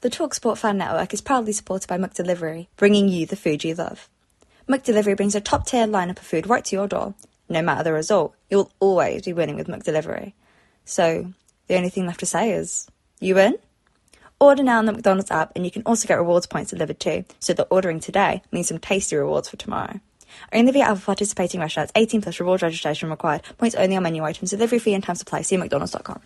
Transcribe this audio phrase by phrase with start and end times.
[0.00, 4.08] The TalkSport Fan Network is proudly supported by McDelivery, bringing you the food you love.
[4.68, 7.14] McDelivery brings a top-tier lineup of food right to your door.
[7.48, 10.34] No matter the result, you'll always be winning with McDelivery.
[10.84, 11.32] So,
[11.66, 12.86] the only thing left to say is,
[13.18, 13.58] you win?
[14.38, 17.24] Order now on the McDonald's app and you can also get rewards points delivered too,
[17.40, 19.98] so that ordering today means some tasty rewards for tomorrow.
[20.52, 24.50] Only via other participating restaurants, 18 plus rewards registration required, points only on menu items,
[24.50, 25.42] delivery fee and time supply.
[25.42, 26.20] See mcdonalds.com.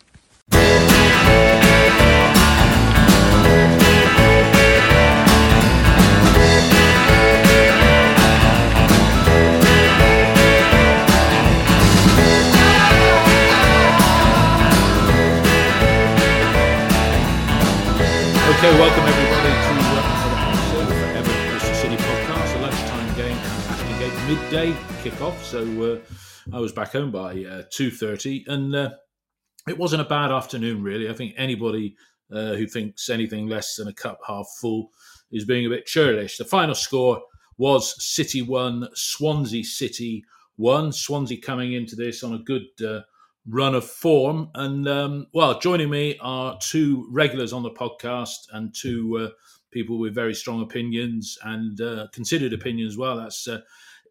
[18.63, 19.99] Okay, welcome everybody to uh,
[20.31, 24.71] another episode of Everton City podcast, a lunchtime game Ashton Gate midday
[25.03, 25.37] kickoff.
[25.41, 28.91] So uh, I was back home by uh, two thirty, and uh,
[29.67, 31.09] it wasn't a bad afternoon really.
[31.09, 31.97] I think anybody
[32.31, 34.91] uh, who thinks anything less than a cup half full
[35.29, 36.37] is being a bit churlish.
[36.37, 37.21] The final score
[37.57, 40.23] was City one, Swansea City
[40.55, 40.93] one.
[40.93, 43.01] Swansea coming into this on a good uh,
[43.47, 44.49] run of form.
[44.55, 49.29] And um, well, joining me are two regulars on the podcast and two uh,
[49.71, 53.17] people with very strong opinions and uh, considered opinions as well.
[53.17, 53.61] That's uh,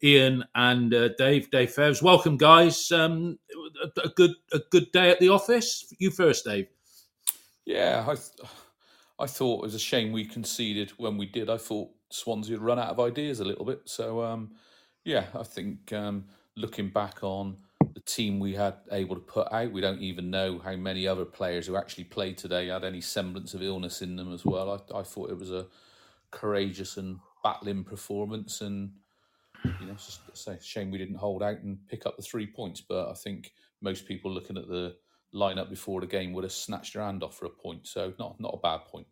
[0.03, 1.51] Ian and uh, Dave.
[1.51, 2.91] Dave Fevs, welcome, guys.
[2.91, 3.39] Um,
[3.85, 5.93] a, a good a good day at the office.
[5.99, 6.67] You first, Dave.
[7.65, 8.51] Yeah, I, th-
[9.21, 11.49] I thought it was a shame we conceded when we did.
[11.49, 13.83] I thought Swansea had run out of ideas a little bit.
[13.85, 14.57] So, um,
[15.05, 16.25] yeah, I think um,
[16.57, 17.57] looking back on
[18.05, 21.67] team we had able to put out, we don't even know how many other players
[21.67, 24.71] who actually played today had any semblance of illness in them as well.
[24.71, 25.67] I, I thought it was a
[26.31, 28.93] courageous and battling performance, and
[29.65, 32.47] you know, it's just a shame we didn't hold out and pick up the three
[32.47, 32.81] points.
[32.81, 34.97] But I think most people looking at the
[35.35, 37.87] lineup before the game would have snatched their hand off for a point.
[37.87, 39.07] So not not a bad point.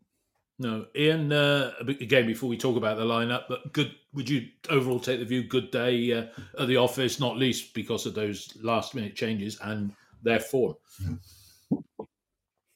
[0.60, 1.32] No, Ian.
[1.32, 3.94] Uh, again, before we talk about the lineup, but good.
[4.12, 5.42] Would you overall take the view?
[5.42, 6.26] Good day uh,
[6.58, 10.74] at the office, not least because of those last minute changes and their form.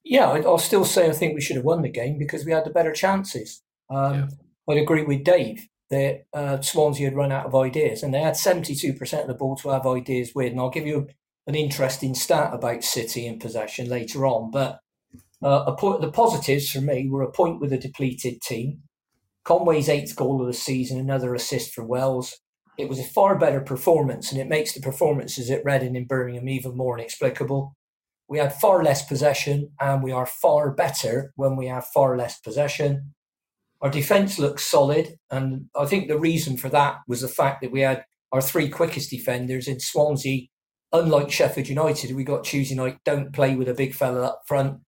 [0.03, 2.65] Yeah, I'll still say I think we should have won the game because we had
[2.65, 3.62] the better chances.
[3.91, 4.31] Um,
[4.66, 8.34] I'd agree with Dave that uh, Swansea had run out of ideas and they had
[8.34, 10.53] 72% of the ball to have ideas with.
[10.53, 11.09] And I'll give you
[11.47, 14.51] an interesting stat about City in possession later on.
[14.51, 14.81] But
[15.44, 18.82] uh, the positives for me were a point with a depleted team,
[19.44, 22.41] Conway's eighth goal of the season, another assist for Wells.
[22.78, 26.49] It was a far better performance, and it makes the performances at Reading and Birmingham
[26.49, 27.77] even more inexplicable.
[28.27, 32.41] We had far less possession, and we are far better when we have far less
[32.41, 33.12] possession.
[33.83, 37.71] Our defence looks solid, and I think the reason for that was the fact that
[37.71, 40.47] we had our three quickest defenders in Swansea.
[40.91, 44.81] Unlike Sheffield United, we got Tuesday night, don't play with a big fella up front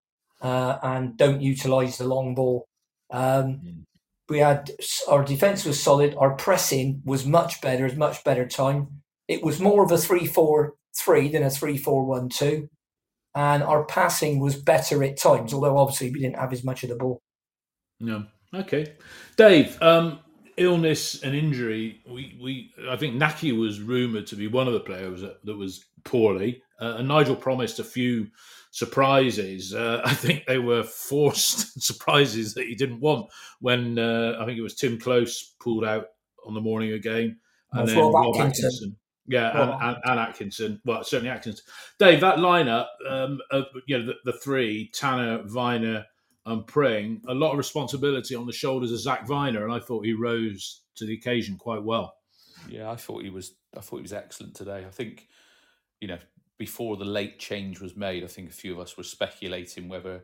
[0.45, 2.65] uh, and don't utilise the long ball.
[3.11, 3.85] Um,
[4.29, 4.71] we had
[5.07, 6.15] our defence was solid.
[6.17, 9.01] Our pressing was much better, was much better time.
[9.27, 12.67] It was more of a three-four-three than a three-four-one-two,
[13.33, 15.53] and our passing was better at times.
[15.53, 17.19] Although obviously we didn't have as much of the ball.
[17.99, 18.25] No.
[18.53, 18.93] Okay,
[19.35, 19.81] Dave.
[19.81, 20.19] Um,
[20.57, 22.01] illness and injury.
[22.07, 25.57] We, we I think Nahki was rumored to be one of the players that, that
[25.57, 28.27] was poorly, uh, and Nigel promised a few
[28.75, 29.73] surprises.
[29.73, 33.29] Uh, I think they were forced surprises that he didn't want
[33.61, 36.07] when uh, I think it was Tim Close pulled out
[36.45, 37.37] on the morning of the game,
[37.71, 38.65] and then Rob Rob Atkinson.
[38.65, 38.97] Atkinson.
[39.27, 40.81] Yeah, Rob and, and, and Atkinson.
[40.85, 41.65] Well, certainly Atkinson.
[41.97, 46.05] Dave, that lineup, um, of, you know, the, the three Tanner, Vyner,
[46.45, 50.05] and Pring, a lot of responsibility on the shoulders of Zak Vyner, and I thought
[50.05, 52.17] he rose to the occasion quite well.
[52.69, 53.55] Yeah, I thought he was.
[53.75, 54.85] I thought he was excellent today.
[54.85, 55.27] I think,
[56.01, 56.19] you know,
[56.57, 60.23] before the late change was made, I think a few of us were speculating whether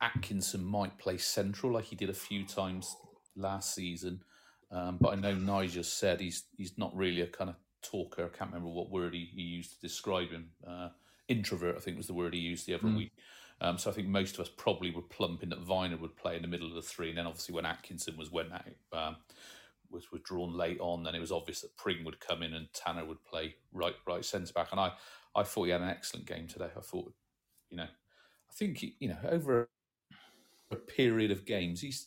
[0.00, 2.96] Atkinson might play central like he did a few times
[3.36, 4.22] last season.
[4.70, 8.24] Um, but I know Nigel said he's he's not really a kind of talker.
[8.32, 10.50] I can't remember what word he, he used to describe him.
[10.66, 10.90] Uh,
[11.28, 12.96] introvert, I think was the word he used the other Mm.
[12.96, 13.12] week.
[13.62, 16.42] Um, so I think most of us probably were plumping that Vyner would play in
[16.42, 19.16] the middle of the three, and then obviously when Atkinson was went out, um,
[19.90, 23.04] was withdrawn late on, then it was obvious that Pring would come in and Tanner
[23.04, 24.68] would play right right centre back.
[24.70, 24.92] And I
[25.34, 26.70] I thought he had an excellent game today.
[26.76, 27.12] I thought,
[27.70, 29.68] you know, I think you know over
[30.70, 32.06] a period of games he's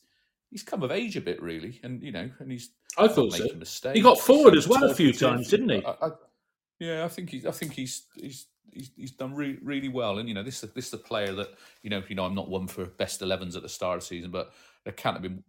[0.50, 3.48] he's come of age a bit really, and you know, and he's I thought so.
[3.56, 3.96] Mistakes.
[3.96, 5.86] He got forward as well a few times, didn't he?
[5.86, 6.10] I, I,
[6.80, 10.20] yeah, I think he's I think he's he's he's, he's done re- really well.
[10.20, 11.50] And you know, this is this is a player that
[11.82, 14.08] you know, you know, I'm not one for best 11s at the start of the
[14.08, 14.54] season, but
[14.84, 15.44] there can't have been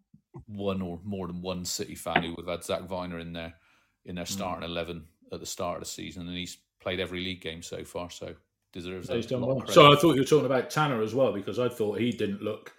[0.46, 3.54] one or more than one City fan who would have had Zak Vyner in there
[4.04, 4.70] in their starting mm.
[4.70, 8.10] eleven at the start of the season, and he's played every league game so far,
[8.10, 8.34] so
[8.72, 9.08] deserves.
[9.26, 9.66] Done well.
[9.66, 12.42] So I thought you were talking about Tanner as well because I thought he didn't
[12.42, 12.72] look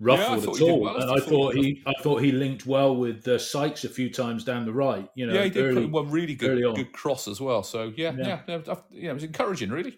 [0.00, 0.96] ruffled yeah, at all, well.
[0.96, 4.44] and I thought he, I thought he linked well with uh, Sykes a few times
[4.44, 5.08] down the right.
[5.14, 7.62] You know, yeah, he did early, one really good, good cross as well.
[7.62, 9.96] So yeah, yeah, yeah, yeah, it was encouraging, really.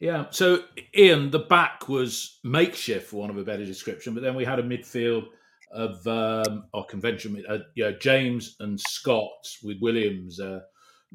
[0.00, 0.26] Yeah.
[0.30, 0.60] So
[0.96, 4.58] Ian, the back was makeshift, for want of a better description, but then we had
[4.58, 5.24] a midfield
[5.72, 10.60] of um, our convention, uh, yeah, James and Scott with Williams uh,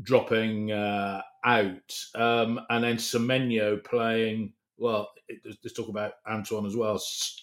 [0.01, 4.53] dropping uh, out, um, and then Semenyo playing.
[4.77, 5.09] Well,
[5.45, 7.01] let's talk about Antoine as well.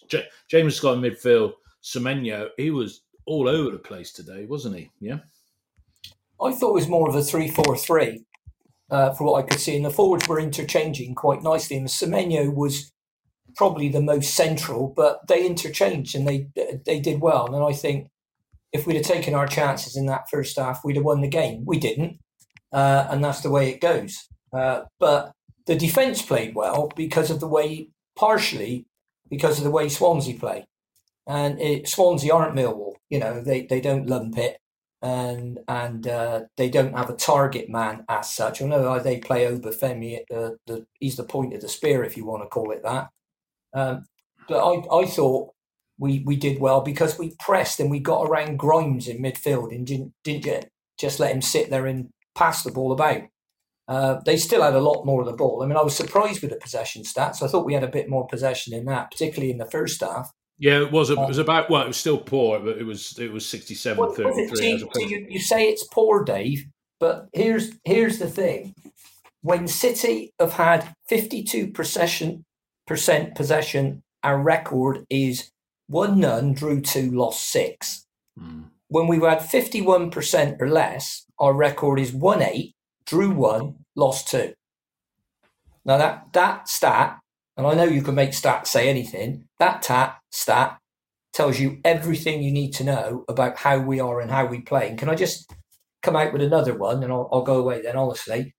[0.09, 1.53] J- James Scott in midfield,
[1.83, 2.49] Semenyo.
[2.57, 4.91] He was all over the place today, wasn't he?
[5.01, 5.19] Yeah.
[6.43, 8.25] I thought it was more of a three-four-three.
[8.91, 11.77] Uh, for what I could see, and the forwards were interchanging quite nicely.
[11.77, 12.91] And Semenyo was
[13.55, 16.49] probably the most central, but they interchanged and they
[16.85, 17.55] they did well.
[17.55, 18.09] And I think
[18.73, 21.63] if we'd have taken our chances in that first half, we'd have won the game.
[21.65, 22.19] We didn't,
[22.73, 24.29] uh, and that's the way it goes.
[24.53, 25.33] Uh, but
[25.67, 28.87] the defence played well because of the way, partially
[29.29, 30.67] because of the way Swansea play.
[31.27, 34.59] And it, Swansea aren't Millwall, you know, they, they don't lump it
[35.03, 38.61] and and uh, they don't have a target man as such.
[38.61, 42.43] Know they play Obafemi, uh, the, he's the point of the spear, if you want
[42.43, 43.09] to call it that.
[43.73, 44.05] Um,
[44.49, 45.53] but I, I thought
[45.99, 49.87] we, we did well because we pressed and we got around Grimes in midfield and
[49.87, 50.69] didn't didn't
[50.99, 53.23] just let him sit there and pass the ball about.
[53.87, 55.63] Uh, they still had a lot more of the ball.
[55.63, 57.43] I mean, I was surprised with the possession stats.
[57.43, 60.31] I thought we had a bit more possession in that, particularly in the first half.
[60.59, 61.11] Yeah, it was.
[61.11, 64.13] It was about well, it was still poor, but it was it was 67 well,
[64.13, 64.57] 33.
[64.57, 66.67] See, you, you say it's poor, Dave,
[66.99, 68.75] but here's here's the thing:
[69.41, 72.45] when City have had 52 possession
[72.87, 75.51] percent possession, our record is
[75.89, 78.07] one none, drew two, lost six.
[78.39, 78.65] Mm.
[78.91, 82.75] When we've had 51% or less, our record is one eight,
[83.07, 84.53] drew one, lost two.
[85.85, 87.21] Now that that stat,
[87.57, 90.79] and I know you can make stats say anything, that tat stat
[91.33, 94.89] tells you everything you need to know about how we are and how we play.
[94.89, 95.55] And can I just
[96.03, 98.57] come out with another one and I'll, I'll go away then, honestly.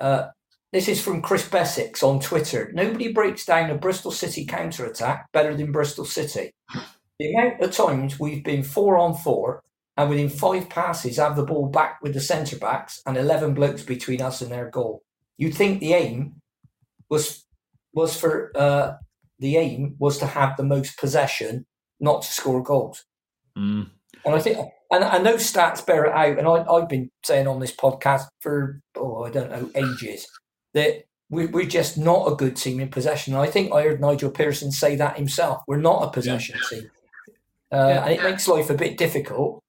[0.00, 0.28] Uh,
[0.72, 2.70] this is from Chris Bessex on Twitter.
[2.72, 6.52] Nobody breaks down a Bristol City counter attack better than Bristol City.
[7.20, 9.62] The amount of times we've been four on four
[9.98, 13.82] and within five passes have the ball back with the centre backs and 11 blokes
[13.82, 15.02] between us and their goal.
[15.36, 16.40] You'd think the aim
[17.10, 17.44] was
[17.92, 18.94] was for uh,
[19.38, 21.66] the aim was to have the most possession,
[22.00, 23.04] not to score goals.
[23.54, 23.90] Mm.
[24.24, 24.56] And I think,
[24.90, 26.38] and, and those stats bear it out.
[26.38, 30.26] And I, I've been saying on this podcast for, oh, I don't know, ages
[30.72, 33.34] that we, we're just not a good team in possession.
[33.34, 35.62] And I think I heard Nigel Pearson say that himself.
[35.68, 36.78] We're not a possession yeah.
[36.80, 36.90] team.
[37.72, 38.04] Uh, yeah.
[38.04, 39.62] And it makes life a bit difficult,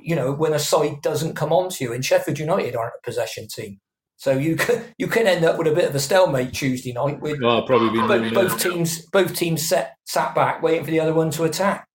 [0.00, 1.92] you know, when a side doesn't come onto you.
[1.92, 3.78] And Sheffield United aren't a possession team.
[4.16, 7.20] So you can you can end up with a bit of a stalemate Tuesday night
[7.20, 11.14] with oh, probably both, both teams both teams set sat back waiting for the other
[11.14, 11.88] one to attack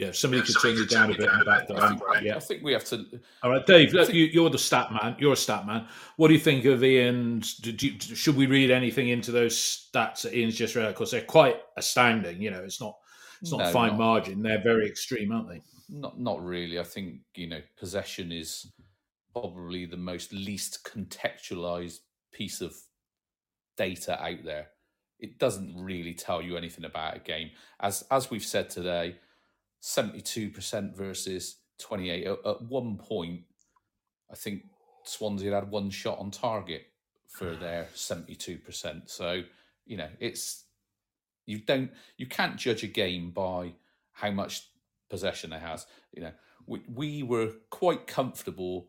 [0.00, 2.00] yeah, somebody could turn you down a bit and back down.
[2.22, 3.04] Yeah, I think we have to.
[3.42, 4.14] All right, Dave, think...
[4.14, 5.14] you, are the stat man.
[5.18, 5.88] You're a stat man.
[6.16, 7.60] What do you think of Ian's?
[7.62, 10.88] You, should we read anything into those stats that Ian's just read?
[10.88, 12.40] Because they're quite astounding.
[12.40, 12.96] You know, it's not
[13.40, 13.98] it's not no, fine not.
[13.98, 14.42] margin.
[14.42, 15.62] They're very extreme, aren't they?
[15.88, 16.78] Not not really.
[16.78, 18.70] I think you know possession is
[19.32, 22.00] probably the most least contextualized
[22.32, 22.74] piece of
[23.76, 24.68] data out there.
[25.18, 27.50] It doesn't really tell you anything about a game.
[27.80, 29.16] As as we've said today
[29.82, 32.26] 72% versus 28.
[32.26, 33.40] At, at one point,
[34.30, 34.62] I think
[35.04, 36.82] Swansea had one shot on target
[37.28, 39.08] for their 72%.
[39.08, 39.42] So,
[39.86, 40.64] you know, it's
[41.46, 43.74] you don't you can't judge a game by
[44.12, 44.68] how much
[45.08, 45.86] possession it has.
[46.12, 46.32] You know,
[46.66, 48.88] we, we were quite comfortable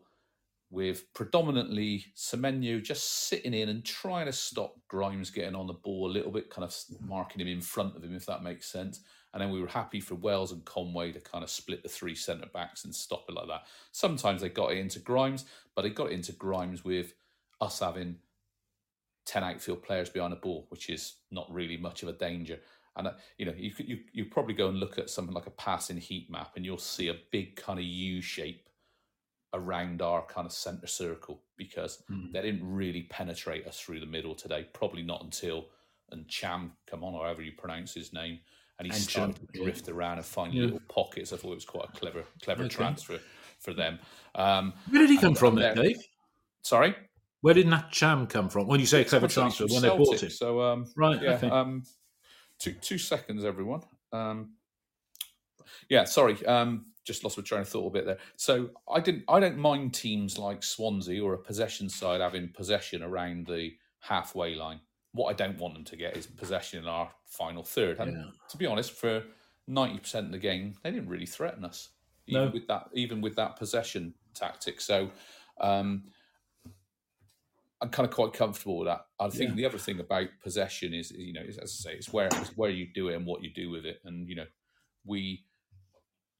[0.70, 6.10] with predominantly Semenyo just sitting in and trying to stop Grimes getting on the ball
[6.10, 7.08] a little bit, kind of mm-hmm.
[7.08, 9.00] marking him in front of him, if that makes sense.
[9.34, 12.14] And then we were happy for Wells and Conway to kind of split the three
[12.14, 13.64] centre backs and stop it like that.
[13.92, 15.44] Sometimes they got it into Grimes,
[15.74, 17.14] but they got it into Grimes with
[17.60, 18.16] us having
[19.24, 22.58] 10 outfield players behind a ball, which is not really much of a danger.
[22.96, 25.46] And uh, you know, you could you you probably go and look at something like
[25.46, 28.68] a passing heat map, and you'll see a big kind of U shape
[29.54, 32.32] around our kind of center circle because Mm.
[32.32, 34.66] they didn't really penetrate us through the middle today.
[34.72, 35.66] Probably not until
[36.14, 38.40] Ntcham come on, or however you pronounce his name,
[38.78, 40.64] and he And started Cham, to drift around and find Yeah.
[40.64, 41.32] little pockets.
[41.32, 42.74] I thought it was quite a clever, clever Okay.
[42.74, 43.20] transfer
[43.60, 43.98] for them.
[44.34, 46.02] Um, Where did he come from, and Dave?
[46.62, 46.94] Sorry,
[47.42, 48.66] Where did Ntcham come from?
[48.68, 50.30] When you say clever transfer, when they bought Celtic, him.
[50.30, 51.38] So um, Right, yeah.
[51.42, 51.82] Um,
[52.58, 53.82] two two seconds, everyone.
[54.12, 54.54] Um,
[55.88, 56.44] yeah, sorry.
[56.46, 58.18] Um, just lost my train of thought a bit there.
[58.36, 59.24] So I didn't.
[59.28, 64.54] I don't mind teams like Swansea or a possession side having possession around the halfway
[64.54, 64.80] line.
[65.12, 67.98] What I don't want them to get is possession in our final third.
[67.98, 68.30] And Yeah.
[68.50, 69.24] to be honest, for
[69.66, 71.88] ninety percent of the game, they didn't really threaten us,
[72.28, 72.50] even No.
[72.52, 72.88] with that.
[72.94, 74.80] Even with that possession tactic.
[74.80, 75.10] So.
[75.60, 76.04] Um,
[77.82, 79.06] I'm kind of quite comfortable with that.
[79.18, 79.56] I think Yeah.
[79.56, 82.56] the other thing about possession is, you know, is, as I say, it's where it's
[82.56, 84.00] where you do it and what you do with it.
[84.04, 84.46] And you know,
[85.04, 85.44] we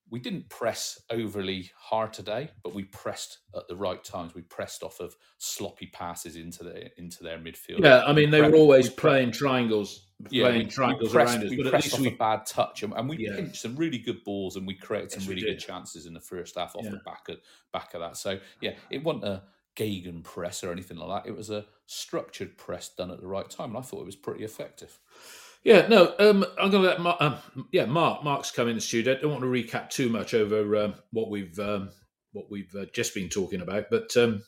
[0.09, 4.35] we didn't press overly hard today, but we pressed at the right times.
[4.35, 7.83] We pressed off of sloppy passes into the into their midfield.
[7.83, 11.15] Yeah, I mean, they We were always we playing triangles, yeah, playing we, triangles we
[11.15, 11.51] pressed, around us.
[11.51, 13.37] we But at pressed least off we, a bad touch, and, and we Yeah.
[13.37, 16.13] pinched some really good balls, and we created some Yes, we really good chances in
[16.15, 16.91] the first half off Yeah.
[16.91, 17.41] the back of
[17.73, 18.17] back of that.
[18.17, 19.43] So yeah, it wasn't a
[19.77, 21.29] gegenpress or anything like that.
[21.31, 24.17] It was a structured press done at the right time, and I thought it was
[24.17, 24.99] pretty effective.
[25.65, 27.37] Yeah, no, um, I'm going to let Mark, um,
[27.71, 29.15] yeah, Mark, Mark's come in the studio.
[29.15, 31.91] I don't want to recap too much over um, what we've um,
[32.33, 34.43] what we've uh, just been talking about, but um,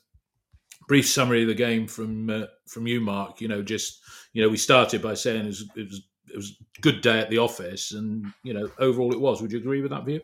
[0.88, 3.40] brief summary of the game from uh, from you, Mark.
[3.40, 4.00] You know, just
[4.32, 6.02] you know, we started by saying it was it was
[6.32, 9.40] it was a good day at the office, and you know, overall it was.
[9.40, 10.20] Would you agree with that view?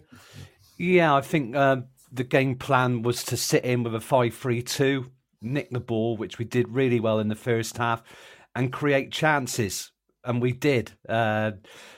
[0.76, 4.62] Yeah, I think um, the game plan was to sit in with a 5 3
[4.62, 5.06] 2,
[5.42, 8.02] nick the ball, which we did really well in the first half,
[8.54, 9.92] and create chances.
[10.24, 10.92] And we did.
[11.08, 11.52] Uh,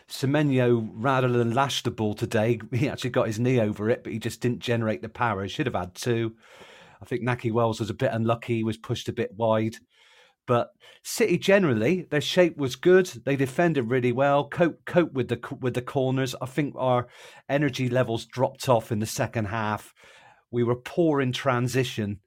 [0.09, 4.13] Semenyo, rather than lash the ball today, he actually got his knee over it, but
[4.13, 5.43] he just didn't generate the power.
[5.43, 6.37] He should have had two.
[7.01, 8.57] I think Nahki Wells was a bit unlucky.
[8.57, 9.77] He was pushed a bit wide.
[10.47, 10.73] But
[11.03, 13.07] City generally, their shape was good.
[13.25, 14.49] They defended really well.
[14.49, 16.35] Cope cope with the with the corners.
[16.41, 17.09] I think our
[17.49, 19.95] energy levels dropped off in the second half.
[20.51, 22.21] We were poor in transition,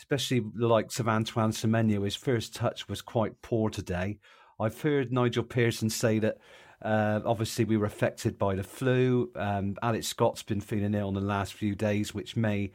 [0.00, 2.04] especially the likes of Antoine Semenyo.
[2.04, 4.18] His first touch was quite poor today.
[4.58, 6.38] I've heard Nigel Pearson say that
[6.82, 9.30] uh, obviously we were affected by the flu.
[9.36, 12.72] Um, Alex Scott's been feeling ill in the last few days, which may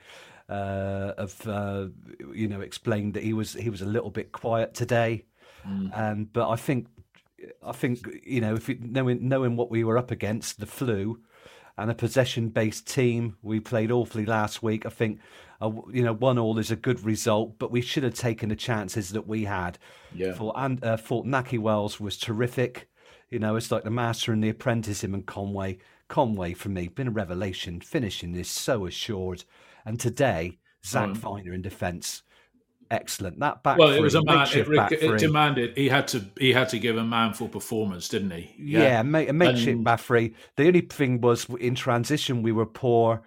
[0.52, 1.88] uh, have uh,
[2.34, 5.26] you know explained that he was he was a little bit quiet today.
[5.94, 6.88] And but I think
[7.64, 11.20] I think you know if you, knowing knowing what we were up against, the flu,
[11.78, 14.86] and a possession based team, we played awfully last week.
[14.86, 15.20] I think
[15.62, 18.56] uh, you know one all is a good result, but we should have taken the
[18.56, 19.78] chances that we had.
[20.14, 20.34] Yeah.
[20.34, 22.90] For and uh, for Nahki Wells was terrific.
[23.30, 25.04] You know, it's like the master and the apprentice.
[25.04, 25.78] Him and Conway.
[26.10, 27.80] Conway for me been a revelation.
[27.80, 29.46] Finishing is so assured,
[29.86, 31.14] and today Zak hmm.
[31.14, 32.24] Vyner in defence.
[32.90, 33.40] Excellent.
[33.40, 34.46] That back Well, it was a man.
[34.54, 38.32] It, back it demanded he had to he had to give a manful performance, didn't
[38.32, 38.54] he?
[38.60, 40.36] Yeah, a ma- a makeshift And- back three.
[40.58, 43.24] The only thing was in transition we were poor.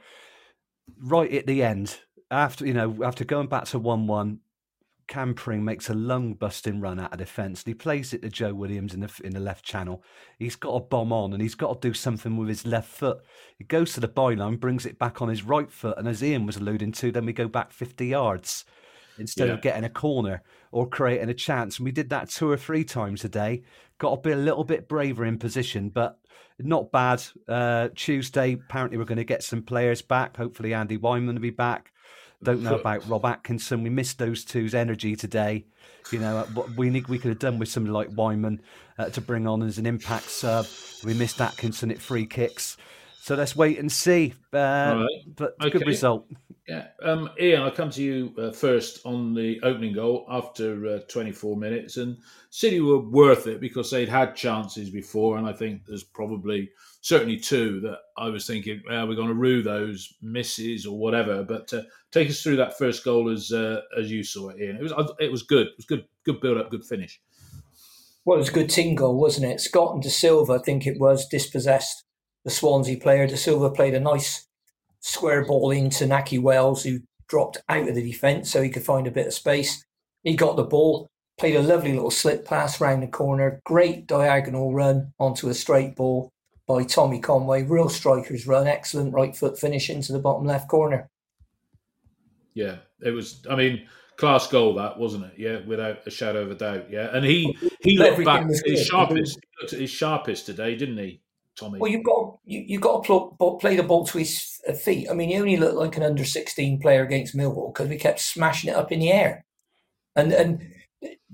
[0.98, 1.98] Right at the end,
[2.30, 4.40] after you know, after going back to one-one,
[5.06, 7.62] Cam Pring makes a lung busting run out of defence.
[7.62, 10.02] And he plays it to Joe Williams in the in the left channel.
[10.38, 13.18] He's got a bomb on, and he's got to do something with his left foot.
[13.58, 16.46] He goes to the byline, brings it back on his right foot, and as Ian
[16.46, 18.64] was alluding to, then we go back fifty yards
[19.18, 19.54] instead Yeah.
[19.54, 20.42] of getting a corner
[20.72, 21.78] or creating a chance.
[21.78, 23.62] And we did that two or three times a day.
[23.98, 26.18] Got to be a little bit braver in position, but
[26.58, 27.22] not bad.
[27.46, 30.36] Uh, Tuesday, apparently, we're going to get some players back.
[30.36, 31.92] Hopefully, Andy Weimann will be back.
[32.44, 33.82] Don't know about Rob Atkinson.
[33.82, 35.64] We missed those two's energy today.
[36.10, 38.60] You know, uh, what we need, we could have done with somebody like Weimann
[38.98, 40.66] uh, to bring on as an impact sub.
[41.04, 42.76] We missed Atkinson at free kicks.
[43.22, 44.34] So let's wait and see.
[44.52, 44.56] Uh,
[45.06, 45.08] right.
[45.34, 45.78] But Okay.
[45.78, 46.26] good result.
[46.66, 50.98] Yeah, um, Ian, I'll come to you uh, first on the opening goal after uh,
[51.08, 51.98] 24 minutes.
[51.98, 52.16] And
[52.48, 56.70] City were worth it because they'd had chances before, and I think there's probably
[57.02, 61.42] certainly two that I was thinking, well, we're going to rue those misses or whatever.
[61.42, 64.76] But uh, take us through that first goal as uh, as you saw it, Ian.
[64.76, 65.66] It was it was good.
[65.66, 67.20] It was good, good build up, good finish.
[68.24, 69.60] Well, it was a good team goal, wasn't it?
[69.60, 72.04] Scott and Dasilva, I think it was, dispossessed
[72.42, 73.28] the Swansea player.
[73.28, 74.46] Dasilva played a nice
[75.04, 79.06] square ball into Nahki Wells, who dropped out of the defence so he could find
[79.06, 79.84] a bit of space.
[80.22, 81.08] He got the ball,
[81.38, 85.94] played a lovely little slip pass round the corner, great diagonal run onto a straight
[85.94, 86.30] ball
[86.66, 87.64] by Tommy Conway.
[87.64, 91.10] Real striker's run, excellent right foot finish into the bottom left corner.
[92.54, 93.44] Yeah, it was.
[93.50, 95.32] I mean, class goal that wasn't it?
[95.36, 96.90] Yeah, without a shadow of a doubt.
[96.90, 99.38] Yeah, and he he looked back his sharpest.
[99.38, 101.20] He looked at his sharpest today, didn't he,
[101.58, 101.78] Tommy?
[101.78, 105.08] Well, you've got you you got to play the ball to his feet.
[105.10, 108.20] I mean, he only looked like an under sixteen player against Millwall because we kept
[108.20, 109.44] smashing it up in the air,
[110.16, 110.72] and and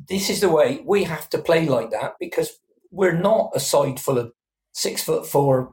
[0.08, 2.58] this is the way we have to play like that because
[2.90, 4.32] we're not a side full of
[4.72, 5.72] six foot four,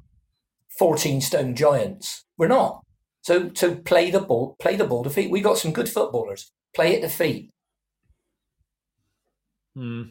[0.77, 2.25] 14 stone giants.
[2.38, 2.84] We're not.
[3.22, 5.32] So to play the ball, play the ball to feet.
[5.32, 6.51] We got some good footballers.
[6.75, 7.51] Play it to feet.
[9.75, 10.04] Hmm.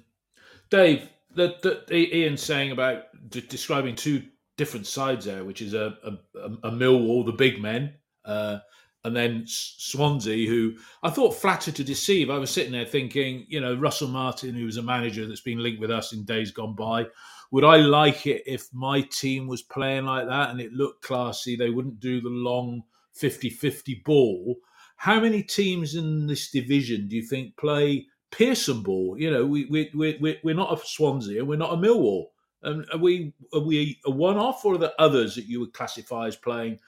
[0.71, 4.23] Dave, the, the, Ian saying about describing two
[4.57, 8.59] different sides there, which is a, a, a Millwall, the big men, uh,
[9.05, 12.29] and then Swansea, who I thought flattered to deceive.
[12.29, 15.63] I was sitting there thinking, you know, Russell Martin, who was a manager that's been
[15.63, 17.07] linked with us in days gone by,
[17.53, 21.55] would I like it if my team was playing like that and it looked classy?
[21.55, 22.83] They wouldn't do the long
[23.15, 24.57] 50 50 ball.
[24.97, 29.17] How many teams in this division do you think play Pearson ball?
[29.19, 32.27] You know, we, we, we, we're not a Swansea, and we're not a Millwall.
[32.67, 35.73] Um, are we are we a one off, or are there others that you would
[35.73, 36.79] classify as playing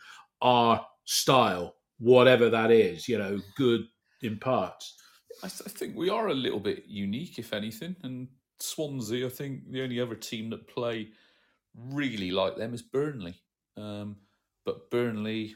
[0.42, 1.74] our style?
[1.98, 3.86] whatever that is, you know, good
[4.22, 4.94] in parts.
[5.42, 7.94] I, th- I, think we are a little bit unique, if anything.
[8.02, 11.08] And Swansea, I think the only other team that play
[11.92, 13.34] really like them is Burnley.
[13.76, 14.16] Um,
[14.64, 15.54] but Burnley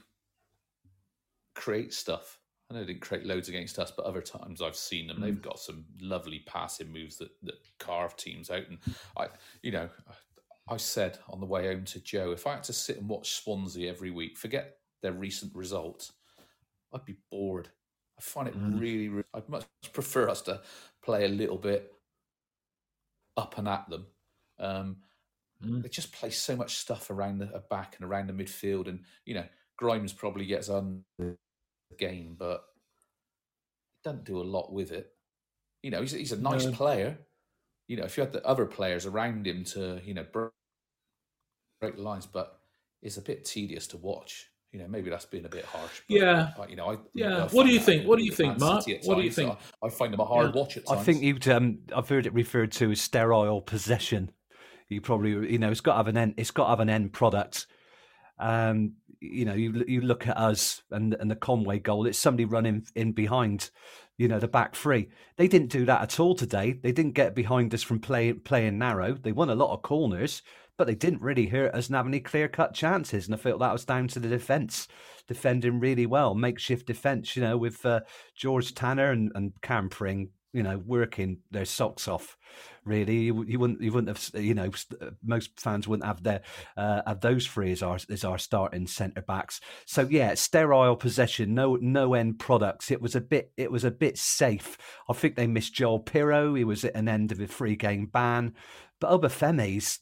[1.55, 2.38] create stuff.
[2.73, 5.19] I know they didn't create loads against us, but other times I've seen them.
[5.19, 5.23] Mm.
[5.23, 8.69] They've got some lovely passing moves that, that carve teams out.
[8.69, 8.79] And
[9.17, 9.29] I,
[9.62, 9.88] you know,
[10.69, 13.33] I said on the way home to Joe, if I had to sit and watch
[13.33, 16.12] Swansea every week, forget their recent results,
[16.95, 17.69] I'd be bored.
[18.19, 18.81] I find it mm.
[18.81, 20.62] really, really, I'd much prefer us to
[21.02, 21.93] play a little bit
[23.37, 24.07] up and at them.
[24.59, 24.97] Um,
[25.62, 25.83] mm.
[25.83, 29.35] They just play so much stuff around the back and around the midfield, and you
[29.35, 29.45] know
[29.76, 31.05] Grimes probably gets on
[31.99, 32.65] the game, but
[34.03, 35.13] he doesn't do a lot with it.
[35.83, 36.73] You know, he's, he's a nice no.
[36.73, 37.19] player.
[37.89, 42.03] You know, if you had the other players around him to you know break the
[42.03, 42.59] lines, but
[43.03, 46.01] it's a bit tedious to watch you know, maybe that's being a bit harsh.
[46.09, 46.51] But, yeah.
[46.69, 47.49] You know, I, yeah.
[47.49, 48.07] what do you think?
[48.07, 48.85] What do you think, Mark?
[49.05, 49.51] What do you think?
[49.83, 50.61] I, I find them a hard yeah.
[50.61, 51.00] watch at times.
[51.00, 51.47] I think you'd.
[51.49, 54.31] Um, I've heard it referred to as sterile possession.
[54.89, 56.35] You probably, you know, it's got to have an end.
[56.39, 57.67] It's got to have an end product.
[58.39, 62.06] Um, you know, you you look at us and and the Conway goal.
[62.06, 63.71] It's somebody running in behind.
[64.19, 65.08] You know, the back three.
[65.37, 66.75] They didn't do that at all today.
[66.75, 69.15] They didn't get behind us from playing playing narrow.
[69.15, 70.43] They won a lot of corners
[70.78, 73.26] but they didn't really hurt us and have any clear cut chances.
[73.26, 74.89] And I felt that was down to the defence
[75.28, 78.00] defending really well, makeshift defence, you know, with uh,
[78.35, 82.36] George Tanner and, and Cam Pring, you know, working their socks off.
[82.84, 84.71] Really, you, you, wouldn't, you wouldn't have, you know,
[85.25, 86.43] most fans wouldn't have their
[86.76, 89.60] uh, have those three as our as our starting centre backs.
[89.86, 92.91] So yeah, sterile possession, no no end products.
[92.91, 94.76] It was a bit, it was a bit safe.
[95.08, 96.58] I think they missed Joel Piroe.
[96.58, 98.54] He was at an end of a free game ban,
[99.00, 100.00] but Obafemi's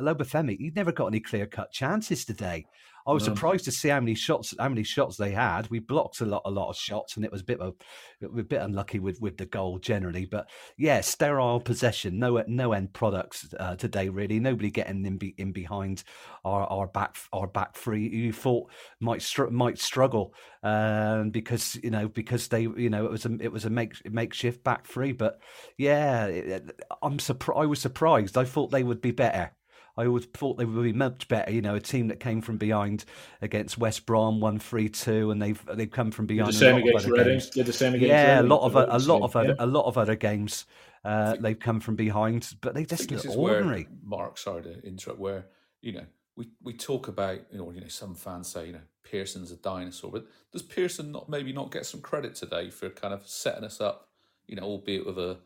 [0.00, 2.66] Obafemi, he never got any clear cut chances today.
[3.06, 3.34] I was no.
[3.34, 5.70] surprised to see how many shots how many shots they had.
[5.70, 7.74] We blocked a lot a lot of shots, and it was a bit of
[8.22, 10.24] a, a bit unlucky with, with the goal generally.
[10.24, 14.08] But yeah, sterile possession, no no end products uh, today.
[14.08, 16.02] Really, nobody getting in, be, in behind
[16.44, 18.08] our, our back our back three.
[18.08, 23.10] You thought might str- might struggle um, because you know because they you know it
[23.10, 25.12] was a it was a make, makeshift back three.
[25.12, 25.38] But
[25.76, 27.60] yeah, it, I'm surprised.
[27.62, 28.36] I was surprised.
[28.36, 29.52] I thought they would be better.
[29.96, 31.50] I always thought they would be much better.
[31.50, 33.04] You know, a team that came from behind
[33.40, 36.52] against West Brom, one three two, and they've they've come from behind.
[36.52, 37.40] Did the same against Reading.
[37.52, 38.50] Did the same against yeah, Reading.
[38.50, 39.54] a lot of a, a lot of other, yeah.
[39.58, 40.66] a lot of other games.
[41.04, 43.86] Uh, they've come from behind, but they just look ordinary.
[44.02, 45.20] Mark, sorry to interrupt.
[45.20, 45.46] Where
[45.80, 46.04] you know
[46.36, 49.56] we we talk about you know you know some fans say you know Pearson's a
[49.56, 53.64] dinosaur, but does Pearson not maybe not get some credit today for kind of setting
[53.64, 54.08] us up?
[54.46, 55.38] You know, albeit with a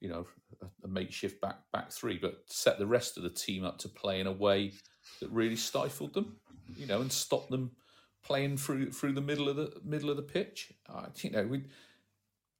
[0.00, 0.26] you know
[0.62, 3.88] a, a, makeshift back back three, but set the rest of the team up to
[3.88, 4.72] play in a way
[5.20, 6.36] that really stifled them,
[6.76, 7.70] you know, and stopped them
[8.24, 10.72] playing through through the middle of the middle of the pitch.
[10.88, 11.64] Uh, you know, we.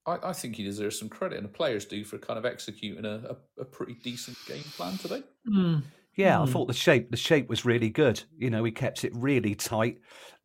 [0.07, 3.05] I, I, think he deserves some credit, and the players do for kind of executing
[3.05, 5.23] a, a, a pretty decent game plan today.
[5.47, 5.83] Mm.
[6.17, 6.43] Yeah, mm.
[6.43, 6.53] I hmm.
[6.53, 8.23] thought the shape the shape was really good.
[8.37, 9.99] You know, we kept it really tight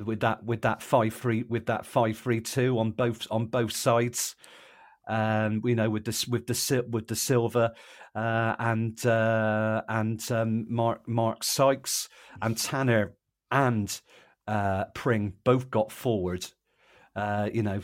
[0.03, 3.71] with that with that five three with that five three two on both on both
[3.71, 4.35] sides
[5.07, 7.73] um, you know, with the with the with the Silva
[8.15, 12.09] uh, and uh, and um, Mark Mark Sykes
[12.41, 13.15] and Tanner
[13.51, 14.01] and
[14.47, 16.45] uh, Pring both got forward.
[17.15, 17.81] Uh, you know,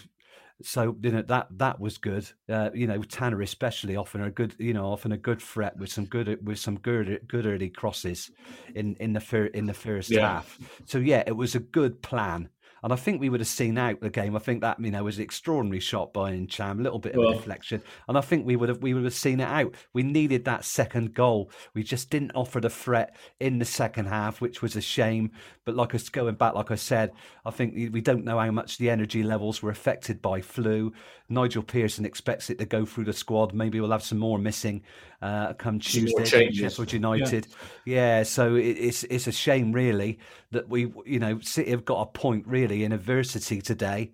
[0.64, 2.30] so you know that that was good.
[2.50, 5.92] Uh, you know, Tanner especially often a good, you know, often a good threat with
[5.92, 8.32] some good with some good good early crosses
[8.76, 10.28] in in the fir- in the first yeah.
[10.36, 10.58] half.
[10.86, 12.50] So yeah, it was a good plan.
[12.84, 14.36] And I think we would have seen out the game.
[14.36, 17.20] I think that you know was an extraordinary shot by Ntcham, a little bit of
[17.20, 19.76] Well- a deflection, and I think we would have we would have seen it out.
[19.94, 21.52] We needed that second goal.
[21.74, 25.32] We just didn't offer the threat in the second half, which was a shame.
[25.64, 27.12] But like us going back, like I said,
[27.46, 30.92] I think we- don't know how much the energy levels were affected by flu.
[31.30, 33.54] Nigel Pearson expects it to go through the squad.
[33.54, 34.82] Maybe we'll have some more missing
[35.22, 36.26] uh, come Tuesday.
[36.52, 37.48] Sheffield United.
[37.86, 40.18] Yeah, so it, it's it's a shame really
[40.50, 44.12] that we you know City have got a point really in adversity today,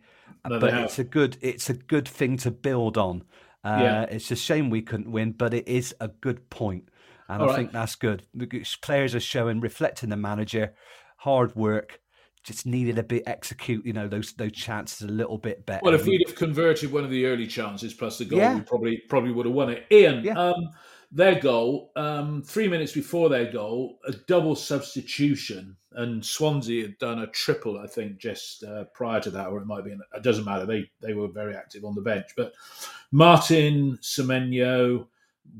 [0.47, 3.23] No, but it's a good it's a good thing to build on.
[3.63, 4.01] Uh, Yeah.
[4.03, 6.89] It's a shame we couldn't win, but it is a good point,
[7.29, 7.57] and All I right.
[7.57, 8.23] think that's good.
[8.33, 8.47] The
[8.81, 10.73] players are showing, reflecting the manager,
[11.17, 11.99] hard work.
[12.43, 15.81] Just needed a bit execute, you know, those those chances a little bit better.
[15.83, 18.55] Well, if We- we'd have converted one of the early chances plus the goal, Yeah.
[18.55, 19.85] we probably probably would have won it.
[19.91, 20.39] Ian, Yeah.
[20.39, 20.69] um,
[21.11, 27.19] their goal, um, three minutes before their goal, a double substitution, and Swansea had done
[27.19, 29.91] a triple, I think, just uh, prior to that, or it might be.
[29.91, 30.65] It doesn't matter.
[30.65, 32.53] They they were very active on the bench, but
[33.11, 35.07] Martin Semenyo,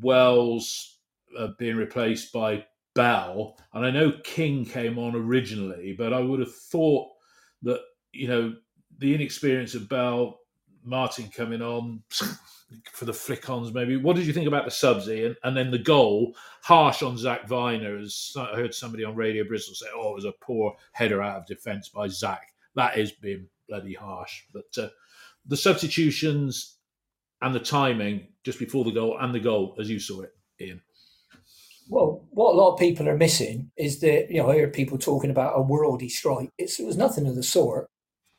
[0.01, 0.99] Wells
[1.37, 6.41] uh, being replaced by Bell, and I know King came on originally, but I would
[6.41, 7.09] have thought
[7.63, 7.79] that
[8.11, 8.53] you know
[8.99, 10.41] the inexperience of Bell,
[10.83, 12.03] Martin coming on
[12.91, 13.95] for the flick-ons, maybe.
[13.95, 15.35] What did you think about the subs, Ian?
[15.43, 19.75] And then the goal, harsh on Zak Vyner, as I heard somebody on Radio Bristol
[19.75, 23.47] say, "Oh, it was a poor header out of defence by Zak." That is being
[23.67, 24.43] bloody harsh.
[24.53, 24.89] But uh,
[25.45, 26.77] the substitutions
[27.41, 30.81] and the timing just before the goal and the goal, as you saw it, Ian.
[31.89, 34.97] Well, what a lot of people are missing is that, you know, I hear people
[34.97, 36.49] talking about a worldy strike.
[36.57, 37.89] It's, it was nothing of the sort.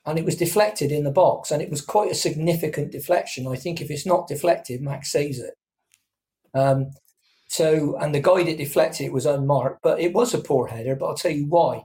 [0.09, 1.51] And it was deflected in the box.
[1.51, 3.47] And it was quite a significant deflection.
[3.47, 5.55] I think if it's not deflected, Max saves it.
[6.55, 6.91] Um,
[7.49, 10.97] so, and the guy that deflected it was unmarked, but it was a poor header.
[10.97, 11.85] But I'll tell you why.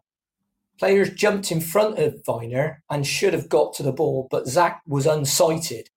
[0.79, 4.81] Players jumped in front of Vyner and should have got to the ball, but Zak
[4.87, 5.87] was unsighted.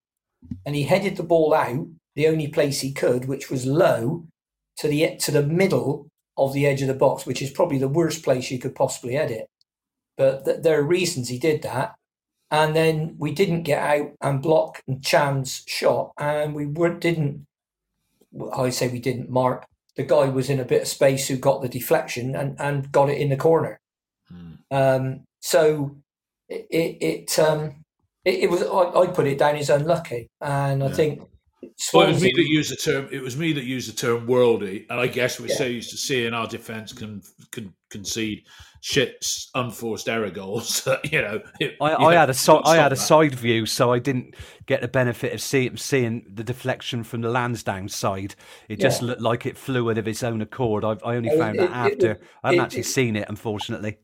[0.65, 4.27] And he headed the ball out the only place he could, which was low
[4.79, 7.89] to the to the middle of the edge of the box, which is probably the
[7.89, 9.49] worst place you could possibly head it.
[10.17, 11.95] But th- there are reasons he did that,
[12.51, 17.47] and then we didn't get out and block Ntcham's shot, and we were, didn't.
[18.53, 19.67] I say we didn't mark.
[19.97, 23.09] The guy was in a bit of space who got the deflection and, and got
[23.09, 23.81] it in the corner.
[24.71, 25.97] Um, so
[26.49, 27.85] it it, it um
[28.25, 31.23] it, it was I, I put it down as unlucky, and I think
[31.95, 33.09] Well, it was me that used the term.
[33.11, 35.57] It was me that used the term worldy, and I guess we're Yeah.
[35.57, 38.45] so used to seeing our defence can, can concede
[38.89, 40.87] shit unforced error goals.
[41.11, 43.09] you know, it, I, you I know, had a si- can't I had a stop
[43.09, 47.29] side view, so I didn't get the benefit of seeing seeing the deflection from the
[47.29, 48.37] Lansdowne side.
[48.69, 49.09] It just Yeah.
[49.09, 50.85] looked like it flew out of its own accord.
[50.85, 52.11] I, I only found it- that it- after.
[52.13, 53.99] it- I haven't it- actually it- seen it, unfortunately.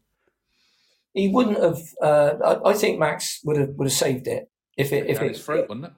[1.15, 1.79] he wouldn't have.
[2.03, 5.27] Uh, I, I think Max would have would have saved it if it if down
[5.27, 5.37] it.
[5.37, 5.93] his throat, wasn't it?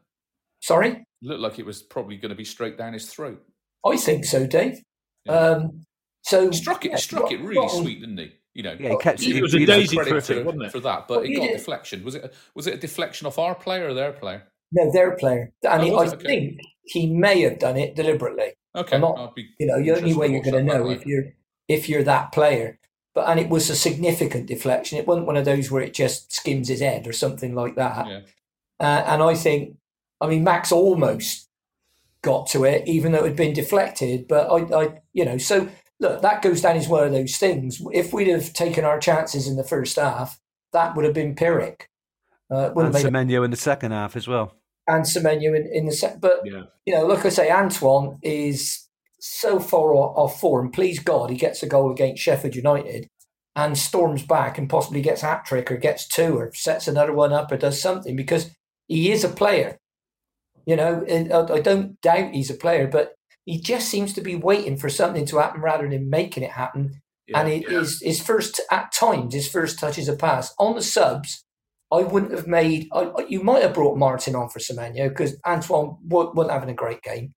[0.60, 3.42] Sorry, Looked like it was probably going to be straight down his throat.
[3.86, 4.78] I think so, Dave.
[5.26, 5.86] Um,
[6.22, 8.32] so He struck it, yeah, struck it really got sweet, didn't he?
[8.54, 10.46] You know, Yeah, he kept It he- was a he- daisy credit for to- it,
[10.46, 10.72] wasn't it?
[10.72, 11.52] for that, but Well, it got did.
[11.56, 12.04] deflection.
[12.04, 12.24] Was it?
[12.24, 14.44] A, was it a deflection off our player or their player?
[14.72, 16.14] No, their player, and Oh, he, I?
[16.14, 16.24] Okay.
[16.26, 18.52] think he may have done it deliberately.
[18.76, 21.24] Okay, not- You know, the only way you're going to know if you're
[21.68, 22.78] if you're that player.
[23.14, 24.98] But and it was a significant deflection.
[24.98, 28.06] It wasn't one of those where it just skims his head or something like that.
[28.08, 28.20] Yeah.
[28.80, 29.76] Uh, and I think,
[30.20, 31.48] I mean, Max almost
[32.22, 34.26] got to it, even though it had been deflected.
[34.26, 35.68] But I, I, you know, so
[36.04, 37.80] look, that goes down as one of those things.
[37.92, 40.38] If we'd have taken our chances in the first half,
[40.72, 41.88] that would have been Pyrrhic.
[42.50, 44.54] Uh, and wouldn't have made Semenyo in the second half as well.
[44.86, 46.20] and Semenyo in, in the second.
[46.20, 46.64] But Yeah.
[46.86, 48.86] you know, like I say, Antoine is
[49.18, 50.70] so far off, off form.
[50.70, 53.08] Please God, he gets a goal against Sheffield United
[53.56, 57.14] and storms back and possibly gets a hat trick or gets two or sets another
[57.14, 58.50] one up or does something because
[58.88, 59.78] he is a player.
[60.66, 64.36] You know, I I don't doubt he's a player, but he just seems to be
[64.36, 67.00] waiting for something to happen rather than making it happen.
[67.26, 70.74] Yeah, and it is his first at times his first touch is a pass on
[70.74, 71.44] the subs.
[71.92, 72.88] I wouldn't have made.
[72.92, 77.02] I, you might have brought Martin on for Semenyo because Antoine wasn't having a great
[77.02, 77.34] game.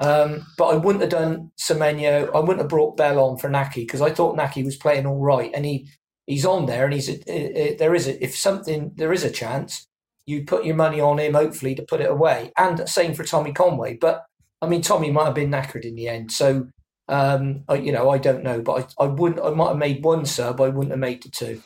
[0.00, 2.34] Um, but I wouldn't have done Semenyo.
[2.34, 5.20] I wouldn't have brought Bell on for Nahki because I thought Nahki was playing all
[5.20, 5.88] right, and he
[6.26, 9.30] he's on there, and he's a, uh, there is a, if something there is a
[9.30, 9.86] chance,
[10.24, 13.52] you put your money on him hopefully to put it away, and same for Tommy
[13.52, 13.98] Conway.
[14.00, 14.24] But
[14.62, 16.68] I mean, Tommy might have been knackered in the end, so
[17.08, 19.44] um, I, you know I don't know, but I, I wouldn't.
[19.44, 20.60] I might have made one sub.
[20.60, 21.62] I wouldn't have made the two.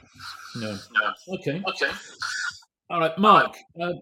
[0.57, 0.71] No.
[0.73, 1.35] no.
[1.35, 1.63] Okay.
[1.69, 1.93] Okay.
[2.91, 3.57] All right, Mark.
[3.81, 3.93] Uh,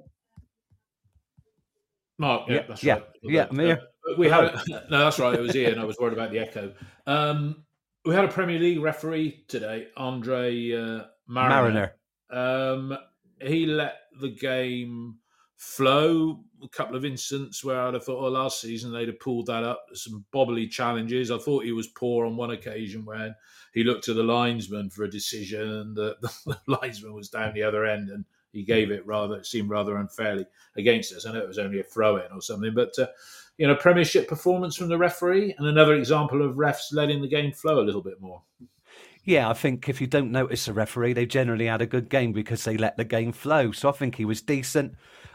[2.18, 2.48] Mark.
[2.48, 3.04] Yeah, Yeah, that's yeah, right.
[3.22, 3.80] yeah, I'm here.
[4.08, 5.34] Uh, we had a, no, that's right.
[5.34, 5.78] It was Ian.
[5.78, 6.72] I was worried about the echo.
[7.06, 7.64] Um,
[8.04, 11.92] we had a Premier League referee today, Andre uh, Marriner.
[12.30, 12.72] Marriner.
[12.72, 12.98] Um,
[13.40, 15.16] he let the game
[15.56, 16.44] flow.
[16.62, 19.64] A couple of instances where I'd have thought, oh, last season they'd have pulled that
[19.64, 19.84] up.
[19.94, 21.30] Some bobbly challenges.
[21.30, 23.34] I thought he was poor on one occasion when
[23.74, 27.62] he looked to the linesman for a decision, and the, the linesman was down the
[27.62, 30.46] other end, and he gave it rather it seemed rather unfairly
[30.76, 31.26] against us.
[31.26, 33.06] I know it was only a throw in or something, but uh,
[33.58, 37.52] you know, Premiership performance from the referee, and another example of refs letting the game
[37.52, 38.42] flow a little bit more.
[39.24, 42.32] Yeah, I think if you don't notice a referee, they generally had a good game
[42.32, 43.70] because they let the game flow.
[43.70, 44.94] So I think he was decent.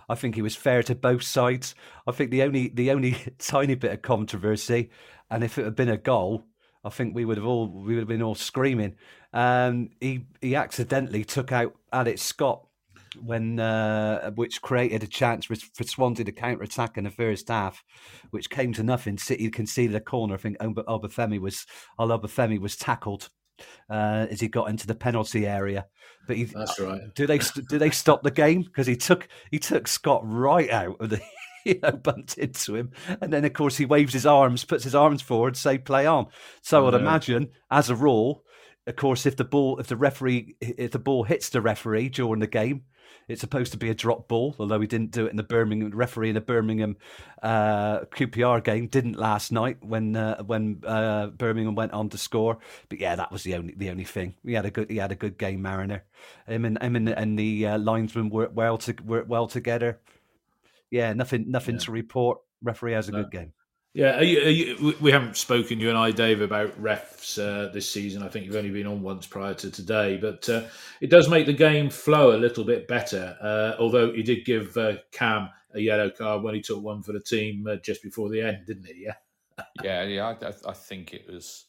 [0.09, 1.75] I think he was fair to both sides.
[2.05, 4.89] I think the only the only tiny bit of controversy,
[5.29, 6.45] and if it had been a goal,
[6.83, 8.95] I think we would have all we would have been all screaming.
[9.33, 12.63] Um, he he accidentally took out Alex Scott
[13.21, 17.83] when uh, which created a chance for, Swansea to counter attack in the first half,
[18.31, 19.17] which came to nothing.
[19.17, 20.35] City conceded a corner.
[20.35, 21.65] I think Obafemi was
[21.99, 23.29] Obafemi was tackled
[23.89, 25.85] uh, as he got into the penalty area.
[26.27, 27.01] But he, that's right.
[27.15, 27.39] Do they
[27.69, 31.21] do they stop the game because he took he took Scott right out of the.
[31.65, 34.95] You know, bumped into him, and then of course he waves his arms, puts his
[34.95, 36.27] arms forward, say "play on."
[36.61, 38.45] So I'd imagine, as a rule,
[38.87, 42.39] of course, if the ball, if the referee, if the ball hits the referee during
[42.39, 42.83] the game,
[43.27, 45.91] it's supposed to be a drop ball, although he didn't do it in the Birmingham
[45.91, 46.97] referee in the Birmingham
[47.41, 52.57] uh, QPR game didn't last night when uh, when uh, Birmingham went on to score.
[52.89, 54.35] But yeah, that was the only the only thing.
[54.45, 56.03] He had a good he had a good game, Marriner.
[56.47, 59.99] Him and him and, and the uh, linesman worked well to worked well together.
[60.89, 61.81] Yeah, nothing nothing yeah.
[61.81, 62.39] to report.
[62.61, 63.23] Referee has a no.
[63.23, 63.53] good game.
[63.97, 67.73] Yeah, are you, are you, we haven't spoken, you and I, Dave, about refs uh,
[67.73, 68.21] this season.
[68.21, 70.65] I think you've only been on once prior to today, but uh,
[71.01, 73.35] it does make the game flow a little bit better.
[73.41, 77.11] Uh, although he did give uh, Cam a yellow card when he took one for
[77.11, 79.07] the team uh, just before the end, didn't he?
[79.83, 80.35] Yeah, yeah, yeah.
[80.43, 81.65] I, I, think it was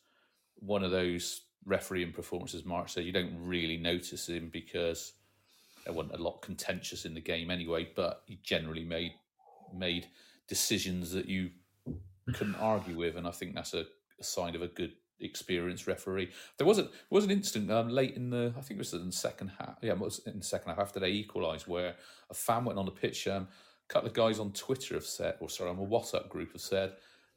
[0.57, 2.67] one of those refereeing performances.
[2.67, 5.15] Mark said you don't really notice him because
[5.87, 9.13] there wasn't a lot contentious in the game anyway, but he generally made
[9.75, 10.09] made
[10.49, 11.49] decisions that you
[12.33, 13.85] couldn't argue with, and I think that's a,
[14.21, 16.31] a sign of a good experienced referee.
[16.59, 19.07] There was a was an instant um, late in the I think it was in
[19.07, 19.79] the second half.
[19.83, 21.95] Yeah, it was in the second half after they equalised, where
[22.31, 23.27] a fan went on the pitch.
[23.27, 23.49] Um,
[23.89, 26.61] a couple of guys on Twitter have said, or sorry, on a WhatsApp group have
[26.61, 26.93] said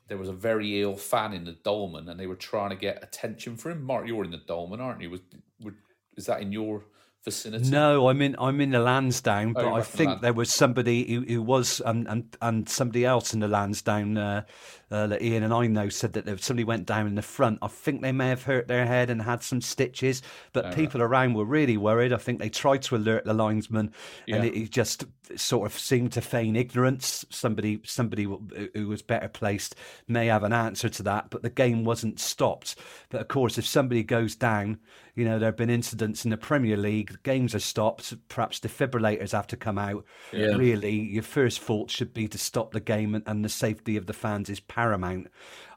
[0.07, 3.01] there was a very ill fan in the dolman, and they were trying to get
[3.01, 3.81] attention for him.
[3.81, 5.09] Mark, you're in the dolman, aren't you?
[5.09, 5.21] Was,
[5.61, 5.73] was
[6.17, 6.83] is that in your
[7.23, 7.69] vicinity?
[7.69, 11.21] No, I'm in I'm in the Lansdowne, oh, but I think there was somebody who,
[11.21, 14.43] who was and, and and somebody else in the Lansdowne uh,
[14.91, 17.59] uh, that Ian and I know said that somebody went down in the front.
[17.61, 20.21] I think they may have hurt their head and had some stitches,
[20.53, 21.07] but oh, people right.
[21.07, 22.11] around were really worried.
[22.11, 23.93] I think they tried to alert the linesman,
[24.25, 24.37] yeah.
[24.37, 25.05] and it, just
[25.35, 27.25] sort of seemed to feign ignorance.
[27.29, 29.75] Somebody somebody who was better placed
[30.07, 32.75] may have an answer to that, but the game wasn't stopped.
[33.09, 34.79] But of course, if somebody goes down
[35.15, 39.31] you know, there have been incidents in the Premier League, games are stopped, perhaps defibrillators
[39.31, 40.05] have to come out.
[40.31, 40.55] Yeah.
[40.55, 44.05] Really, your first thought should be to stop the game and, and the safety of
[44.05, 45.27] the fans is paramount.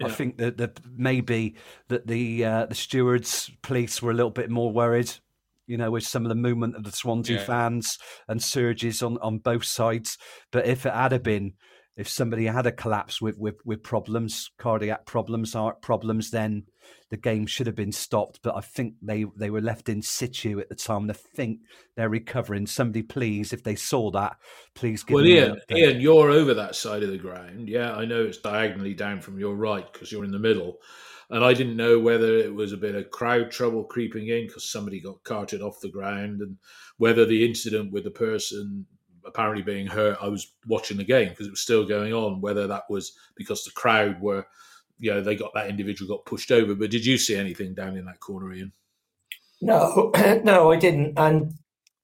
[0.01, 0.07] Yeah.
[0.07, 1.57] I think that, that maybe
[1.89, 5.13] that the uh, the stewards, police were a little bit more worried
[5.67, 7.45] you know, with some of the movement of the Swansea yeah.
[7.45, 10.19] fans and surges on, on both sides.
[10.51, 11.55] But if it had been,
[11.97, 16.65] if somebody had a collapse with, with, with problems, cardiac problems, heart problems, then
[17.11, 20.59] the game should have been stopped, but I think they, they were left in situ
[20.59, 21.09] at the time.
[21.09, 21.61] I think
[21.97, 22.67] they're recovering.
[22.67, 24.37] Somebody, please, if they saw that,
[24.75, 27.69] please give well, Ian, Ian, you're over that side of the ground.
[27.69, 30.79] Yeah, I know it's diagonally down from your right because you're in the middle.
[31.31, 34.71] And I didn't know whether it was a bit of crowd trouble creeping in because
[34.71, 36.57] somebody got carted off the ground and
[36.99, 38.87] whether the incident with the person
[39.27, 42.67] apparently being hurt, I was watching the game because it was still going on, whether
[42.67, 44.47] that was because the crowd were–
[44.99, 46.75] you know, they got that individual got pushed over.
[46.75, 48.73] But did you see anything down in that corner, Ian?
[49.61, 50.13] No,
[50.45, 51.19] no, I didn't.
[51.19, 51.55] And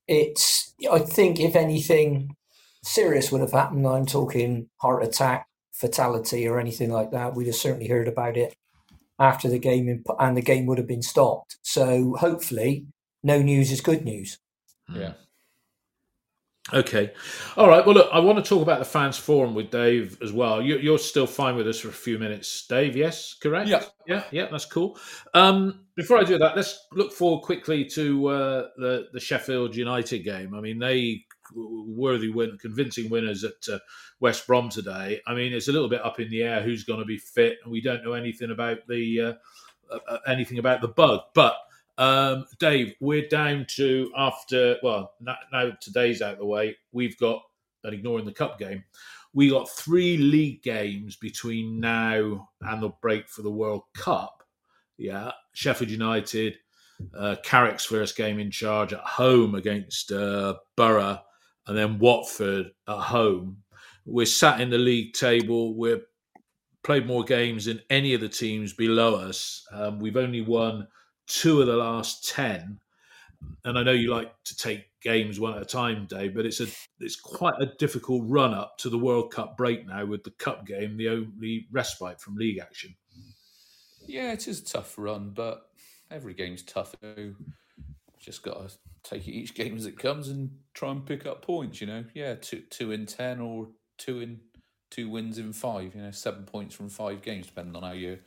[0.09, 2.37] it's, I think, if anything
[2.83, 7.57] serious would have happened, I'm talking heart attack, fatality, or anything like that, we'd have
[7.57, 8.55] certainly heard about it
[9.19, 11.59] after the game, and the game would have been stopped.
[11.63, 12.87] So hopefully,
[13.23, 14.39] no news is good news.
[14.93, 15.13] Yeah.
[16.73, 17.13] Okay.
[17.57, 17.85] All right.
[17.85, 20.63] Well, look, I want to talk about the fans forum with Dave as well.
[20.63, 22.97] You, are still fine with us for a few minutes, Dave.
[22.97, 23.69] Yes, correct.
[23.69, 23.85] Yeah.
[24.07, 24.25] Yeah.
[24.31, 24.49] Yeah.
[24.51, 24.99] That's cool.
[25.35, 30.21] Um, before I do that, let's look forward quickly to uh, the the Sheffield United
[30.21, 30.55] game.
[30.55, 33.79] I mean, they were worthy win, convincing winners at uh,
[34.21, 35.21] West Brom today.
[35.27, 37.59] I mean, it's a little bit up in the air who's going to be fit,
[37.63, 39.33] and we don't know anything about the uh,
[40.09, 41.57] uh anything about the bug, but
[42.01, 46.77] um, Dave, we're down to after well now, today's out of the way.
[46.93, 47.43] We've got
[47.85, 48.83] and ignoring the cup game,
[49.33, 54.43] we got three league games between now and the break for the World Cup.
[54.99, 56.57] Yeah, Sheffield United
[57.15, 61.19] uh, Carrick's first game in charge at home against uh, Borough,
[61.67, 63.59] and then Watford at home.
[64.07, 65.75] We're sat in the league table.
[65.75, 66.03] We're
[66.83, 69.67] played more games than any of the teams below us.
[69.73, 70.89] Um, we've only won
[71.31, 72.81] two of the last ten,
[73.65, 76.61] and I know you like to take games one at a time, Dave, but it's
[76.61, 76.67] a
[76.99, 80.67] it's quite a difficult run up to the World Cup break now with the cup
[80.67, 82.95] game the only respite from league action.
[84.07, 85.71] Yeah, it is a tough run, but
[86.11, 86.95] every game's tough.
[87.17, 87.37] You
[88.19, 91.81] just got to take each game as it comes and try and pick up points.
[91.81, 94.41] You know, yeah, two two in ten or two in
[94.91, 95.95] two wins in five.
[95.95, 98.19] You know, seven points from five games, depending on how you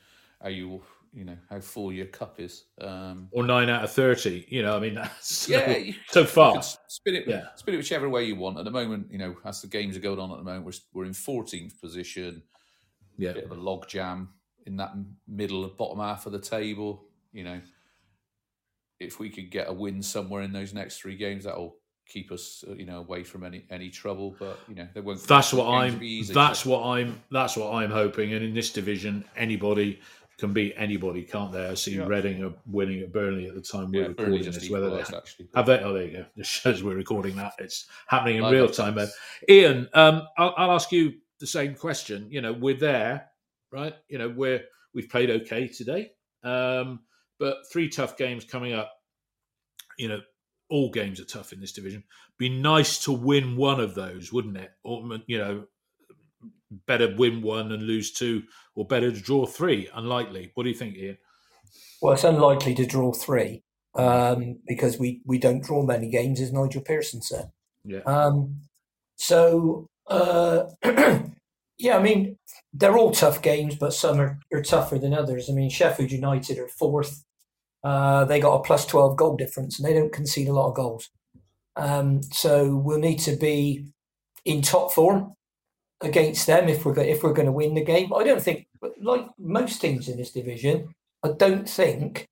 [0.42, 0.82] how you
[1.14, 2.66] you know how full your cup is.
[2.82, 4.46] Um, or nine out of thirty.
[4.50, 5.74] You know, I mean, that's yeah,
[6.08, 6.62] so, so far.
[6.88, 7.48] Spin it, yeah.
[7.56, 8.58] spin it whichever way you want.
[8.58, 10.74] At the moment, you know, as the games are going on at the moment, we're
[10.94, 12.42] we're in fourteenth position.
[13.18, 14.30] Yeah, bit of a log jam
[14.66, 14.94] in that
[15.28, 17.06] middle bottom half of the table.
[17.32, 17.62] You know,
[19.00, 21.76] if we could get a win somewhere in those next three games, that'll
[22.08, 24.36] keep us, uh, you know, away from any any trouble.
[24.40, 25.22] But you know, they won't.
[25.22, 26.00] That's what I'm.
[26.28, 27.22] That's what I'm.
[27.32, 28.34] That's what I'm hoping.
[28.34, 30.00] And in this division, anybody
[30.44, 31.66] can beat anybody, can't they?
[31.66, 32.06] I see yeah.
[32.06, 34.70] Reading are winning at Burnley at the time we're yeah, recording this.
[34.70, 35.80] Whether they actually, have they?
[35.80, 36.26] Oh, there you go.
[36.38, 37.54] Just shows we're recording that.
[37.60, 38.96] It's happening in real time.
[38.96, 39.08] But
[39.48, 42.28] Ian, um, I'll, I'll ask you the same question.
[42.30, 43.30] You know, we're there,
[43.72, 43.94] right?
[44.10, 46.12] You know, we're we've played okay today,
[46.44, 47.00] um,
[47.40, 48.92] but three tough games coming up.
[49.98, 50.20] You know,
[50.70, 52.04] all games are tough in this division.
[52.38, 54.72] Be nice to win one of those, wouldn't it?
[54.84, 55.68] Or you know,
[56.88, 58.44] better win one and lose two,
[58.76, 59.90] or better to draw three?
[59.94, 60.52] Unlikely.
[60.56, 61.18] What do you think, Ian?
[62.02, 63.64] Well, it's unlikely to draw three
[63.96, 67.52] um, because we, we don't draw many games, as Nigel Pearson said.
[67.86, 68.02] Yeah.
[68.06, 68.62] Um,
[69.16, 70.66] so, uh,
[71.78, 72.38] yeah, I mean,
[72.74, 75.50] they're all tough games, but some are, are tougher than others.
[75.50, 77.24] I mean, Sheffield United are fourth.
[77.84, 80.76] Uh, they got a plus 12 goal difference and they don't concede a lot of
[80.76, 81.10] goals.
[81.76, 83.88] Um, so we'll need to be
[84.46, 85.34] in top form
[86.04, 88.14] against them if we're if we're going to win the game.
[88.14, 88.68] I don't think,
[89.02, 92.28] like most teams in this division, I don't think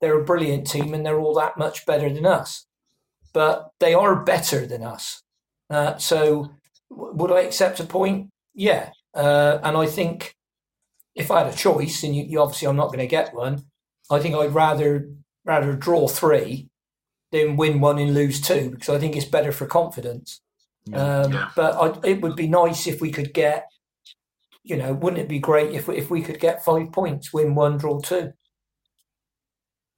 [0.00, 2.66] they're a brilliant team and they're all that much better than us.
[3.32, 5.22] But they are better than us.
[5.68, 6.50] Uh, so
[6.90, 8.30] w- would I accept a point?
[8.54, 8.90] Yeah.
[9.14, 10.34] Uh, and I think
[11.14, 13.64] if I had a choice, and you, you obviously I'm not going to get one,
[14.10, 15.08] I think I'd rather
[15.44, 16.68] rather draw three
[17.32, 20.40] than win one and lose two because I think it's better for confidence.
[20.94, 21.50] Um, yeah.
[21.54, 23.66] But I, it would be nice if we could get,
[24.62, 27.54] you know, wouldn't it be great if we, if we could get five points, win
[27.54, 28.32] one, draw two?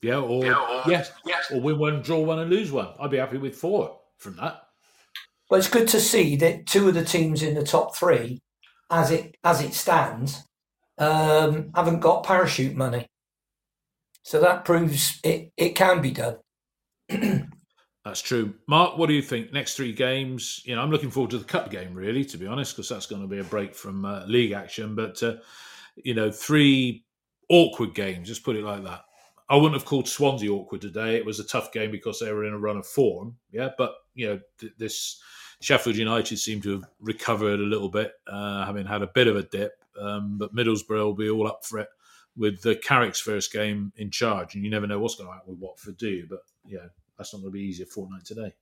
[0.03, 2.89] Yeah, or, yeah, or yes, yes, or win one, draw one, and lose one.
[2.99, 4.63] I'd be happy with four from that.
[5.49, 8.41] Well, it's good to see that two of the teams in the top three,
[8.91, 10.43] as it as it stands,
[10.99, 13.07] um, haven't got parachute money.
[14.25, 16.39] So that proves it, it can be done.
[18.05, 18.55] That's true.
[18.67, 19.53] Mark, what do you think?
[19.53, 22.49] Next three games, you know, I'm looking forward to the cup game, really, to be
[22.49, 24.97] honest, because that's going to be a break from uh, league action.
[24.97, 25.37] But, uh,
[25.97, 27.05] you know, three
[27.49, 29.03] awkward games, just put it like that.
[29.49, 31.17] I wouldn't have called Swansea awkward today.
[31.17, 33.37] It was a tough game because they were in a run of form.
[33.53, 33.69] Yeah.
[33.79, 35.21] But, you know, th- this
[35.61, 39.37] Sheffield United seem to have recovered a little bit, uh, having had a bit of
[39.37, 39.73] a dip.
[40.01, 41.89] Um, but Middlesbrough will be all up for it
[42.37, 44.55] with the Carrick's first game in charge.
[44.55, 46.27] And you never know what's going to happen with Watford, do you?
[46.29, 46.87] But, yeah,
[47.19, 48.53] that's not going to be easy a fortnight today.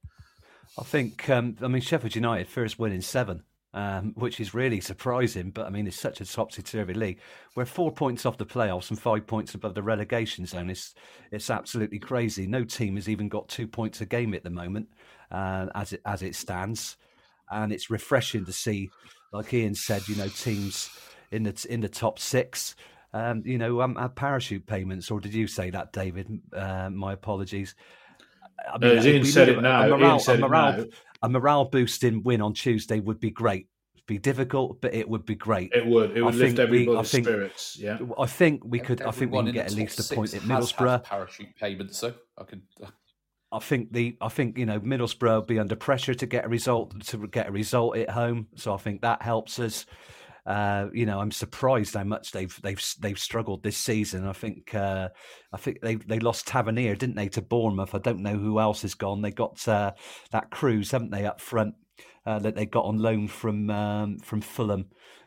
[0.79, 3.43] I think, um, I mean, Sheffield United first win in seven,
[3.75, 5.51] um, which is really surprising.
[5.51, 7.21] But I mean, it's such a topsy turvy league.
[7.55, 10.71] We're four points off the playoffs and five points above the relegation zone.
[10.71, 10.95] It's
[11.33, 12.47] it's absolutely crazy.
[12.47, 14.89] No team has even got two points a game at the moment,
[15.31, 16.97] uh, as it as it stands,
[17.51, 18.91] and it's refreshing to see,
[19.33, 20.91] like Ian said, you know, teams
[21.33, 22.77] in the in the top six.
[23.13, 26.41] Um, you know, um, have parachute payments, or did you say that, David?
[26.53, 27.75] Uh, my apologies.
[28.73, 29.83] I mean, uh, Ian said it now.
[29.83, 30.87] A morale, a morale,
[31.23, 33.69] a morale boosting win on Tuesday would be great.
[33.95, 35.73] It'd be difficult, but it would be great.
[35.75, 36.17] It would.
[36.17, 37.79] It would I lift everybody's we, think, spirits.
[37.79, 37.99] Yeah.
[38.19, 39.03] I think we could.
[39.03, 41.05] I think we can get at least a point at Middlesbrough.
[41.05, 42.63] Parachute payment, so I can.
[43.53, 46.49] I think the I think you know Middlesbrough will be under pressure to get a
[46.49, 49.87] result to get a result at home, so I think that helps us.
[50.47, 54.27] Uh, you know, I'm surprised how much they've they've they've struggled this season.
[54.27, 55.09] I think uh,
[55.53, 57.95] I think they they lost Tavernier, didn't they, to Bournemouth?
[57.95, 59.23] I don't know who else has gone.
[59.23, 59.93] They got uh,
[60.33, 61.75] that Cruz, haven't they, up front
[62.27, 64.87] uh, that they got on loan from um, from Fulham.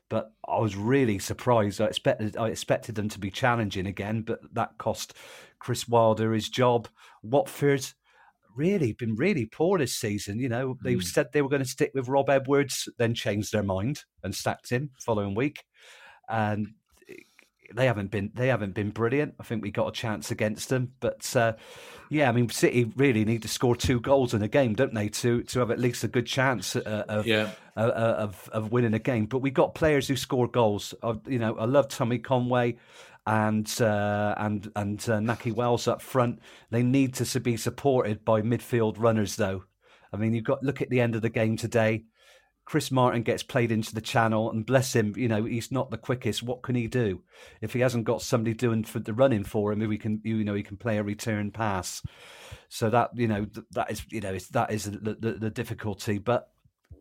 [0.09, 1.81] But I was really surprised.
[1.81, 5.13] I expected I expected them to be challenging again, but that cost
[5.59, 6.87] Chris Wilder his job.
[7.21, 7.85] Watford
[8.55, 10.39] really been really poor this season.
[10.39, 11.03] You know, they mm.
[11.03, 14.69] said they were going to stick with Rob Edwards, then changed their mind and sacked
[14.69, 15.63] him following week.
[16.29, 16.69] And
[17.73, 19.35] they haven't been they haven't been brilliant.
[19.39, 21.53] I think we got a chance against them, but uh,
[22.09, 25.09] yeah, I mean, City really need to score two goals in a game, don't they,
[25.09, 27.51] to to have at least a good chance uh, of yeah.
[27.75, 29.25] uh, uh of of winning a game.
[29.25, 30.93] But we got players who score goals.
[31.27, 32.77] You know, I love Tommy Conway
[33.25, 36.39] and uh, and and uh, Nahki Wells up front.
[36.71, 39.63] They need to be supported by midfield runners, though.
[40.11, 42.05] I mean, you've got look at the end of the game today.
[42.65, 45.97] Chris Martin gets played into the channel, and bless him, you know he's not the
[45.97, 46.43] quickest.
[46.43, 47.21] What can he do
[47.61, 49.81] if he hasn't got somebody doing for the running for him?
[49.81, 52.01] Who he can, you know, he can play a return pass.
[52.69, 56.17] So that you know that is you know that is the, the, the difficulty.
[56.17, 56.49] But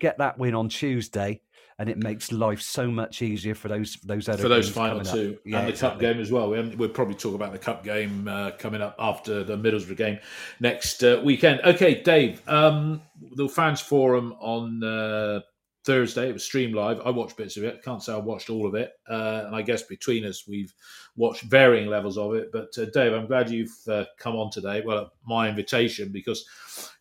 [0.03, 1.41] get that win on Tuesday,
[1.79, 5.39] and it makes life so much easier for those those other for those final two
[5.45, 6.07] yeah, and the exactly.
[6.07, 6.51] cup game as well.
[6.51, 10.19] We we'll probably talk about the cup game uh, coming up after the Middlesbrough game
[10.61, 11.61] next uh, weekend.
[11.65, 13.01] Okay, Dave, um,
[13.37, 14.85] the fans forum on.
[14.85, 15.41] Uh,
[15.85, 16.29] Thursday.
[16.29, 17.01] It was streamed live.
[17.05, 17.83] I watched bits of it.
[17.83, 18.93] Can't say I watched all of it.
[19.09, 20.73] Uh, and I guess between us, we've
[21.17, 22.53] watched varying levels of it.
[22.53, 24.83] But uh, Dave, I'm glad you've uh, come on today.
[24.85, 26.45] Well, my invitation, because,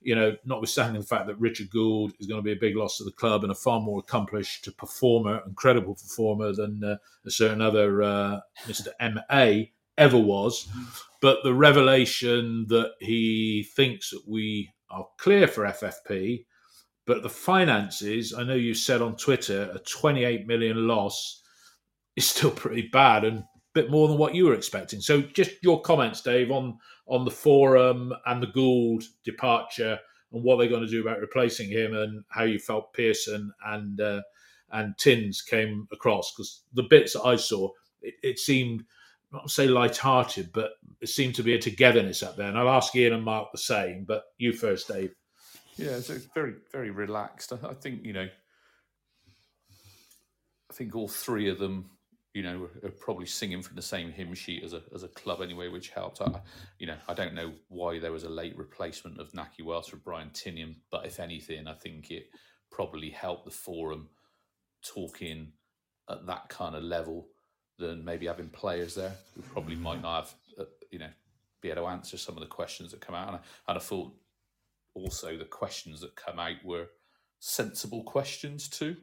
[0.02, 2.98] you know, notwithstanding the fact that Richard Gould is going to be a big loss
[2.98, 7.62] to the club and a far more accomplished performer, incredible performer than uh, a certain
[7.62, 8.88] other uh, Mr.
[9.00, 9.72] M.A.
[9.98, 10.68] ever was.
[11.22, 16.46] But the revelation that he thinks that we are clear for FFP
[17.06, 21.42] but the finances, I know you said on Twitter, a 28 million loss
[22.16, 25.02] is still pretty bad and a bit more than what you were expecting.
[25.02, 26.78] So, just your comments, Dave, on
[27.08, 30.00] on the forum and the Gould departure
[30.32, 34.00] and what they're going to do about replacing him and how you felt Pearson and
[34.00, 34.22] uh,
[34.72, 37.70] and Tins came across because the bits that I saw,
[38.02, 38.86] it, it seemed
[39.34, 42.48] not to say light-hearted, but it seemed to be a togetherness up there.
[42.48, 45.14] And I'll ask Ian and Mark the same, but you first, Dave.
[45.78, 47.54] Yeah, so it's very, very relaxed.
[47.54, 48.28] I, think you know,
[50.70, 51.90] I think all three of them,
[52.34, 55.42] you know, are probably singing from the same hymn sheet as a as a club
[55.42, 56.22] anyway, which helped.
[56.22, 56.42] I,
[56.80, 59.98] you know, I don't know why there was a late replacement of Nahki Wells for
[59.98, 62.30] Brian Tinnion, but if anything, I think it
[62.70, 64.10] probably helped the forum
[64.84, 65.52] talking
[66.10, 67.28] at that kind of level
[67.78, 71.10] than maybe having players there who probably might not have, uh, you know,
[71.62, 73.28] be able to answer some of the questions that come out.
[73.28, 74.14] And I, and I thought
[74.94, 76.88] also the questions that come out were
[77.40, 78.96] sensible questions too.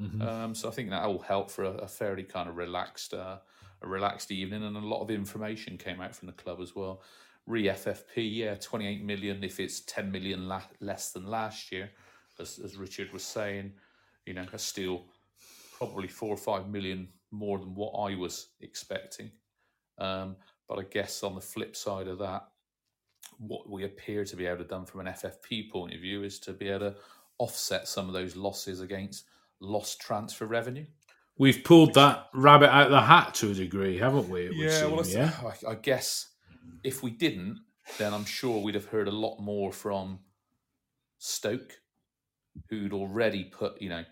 [0.00, 0.22] Mm-hmm.
[0.22, 3.38] Um, so I think that all helped for a, a fairly kind of relaxed, uh,
[3.82, 7.02] a relaxed evening, and a lot of information came out from the club as well.
[7.46, 9.44] Re FFP, yeah, twenty eight million.
[9.44, 11.90] If it's ten million la- less than last year,
[12.38, 13.72] as, as Richard was saying,
[14.26, 15.04] you know, that's still
[15.76, 19.30] probably four or five million more than what I was expecting.
[19.98, 20.36] Um,
[20.68, 22.48] but I guess on the flip side of that,
[23.40, 26.38] what we appear to be able to done from an FFP point of view is
[26.40, 26.94] to be able to
[27.38, 29.24] offset some of those losses against
[29.60, 30.84] lost transfer revenue.
[31.38, 34.50] We've pulled that rabbit out of the hat to a degree, haven't we?
[34.52, 35.32] yeah, seem, well, yeah?
[35.42, 36.28] I, I guess
[36.84, 37.58] if we didn't,
[37.96, 40.18] then I'm sure we'd have heard a lot more from
[41.18, 41.80] Stoke,
[42.68, 44.04] who'd already put, you know,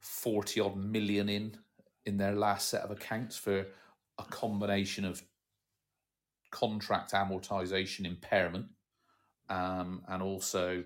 [0.00, 1.56] 40 odd million in
[2.06, 3.66] in their last set of accounts for
[4.18, 5.22] a combination of
[6.52, 8.66] contract amortization impairment
[9.48, 10.84] um, and also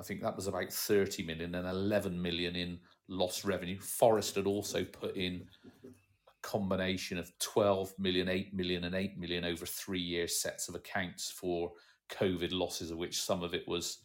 [0.00, 3.78] I think that was about 30 million and 11 million in lost revenue.
[3.78, 5.46] Forest had also put in
[5.84, 10.74] a combination of 12 million, 8 million, and 8 million over three year sets of
[10.74, 11.72] accounts for
[12.10, 13.98] COVID losses, of which some of it was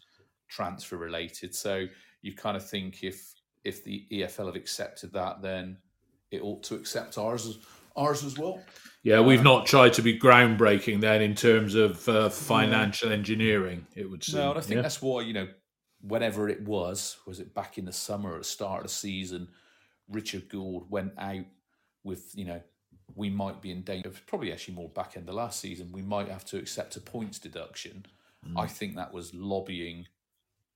[0.50, 1.56] transfer related.
[1.56, 1.88] So
[2.22, 3.34] you kind of think if
[3.64, 5.78] if the EFL have accepted that, then
[6.30, 7.58] it ought to accept ours as
[7.96, 8.62] ours as well.
[9.06, 13.86] Yeah, we've not tried to be groundbreaking then in terms of uh, financial engineering.
[13.96, 14.40] It would seem.
[14.40, 14.82] No, and I think yeah?
[14.82, 15.48] that's why you know,
[16.02, 19.50] whenever it was, was it back in the summer at the start of the season,
[20.10, 21.46] Richard Gould went out
[22.04, 22.62] with you know,
[23.14, 24.12] we might be in danger.
[24.26, 25.92] Probably actually more back end the last season.
[25.92, 28.08] We might have to accept a points deduction.
[28.44, 28.60] Mm.
[28.60, 30.08] I think that was lobbying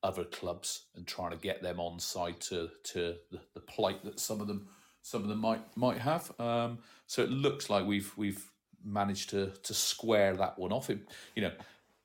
[0.03, 4.19] other clubs and trying to get them on side to to the, the plight that
[4.19, 4.67] some of them
[5.01, 6.31] some of them might might have.
[6.39, 8.43] Um, so it looks like we've we've
[8.83, 10.89] managed to to square that one off.
[10.89, 10.99] It,
[11.35, 11.51] you know,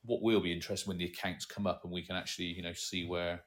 [0.05, 2.73] what will be interesting when the accounts come up and we can actually you know
[2.73, 3.41] see where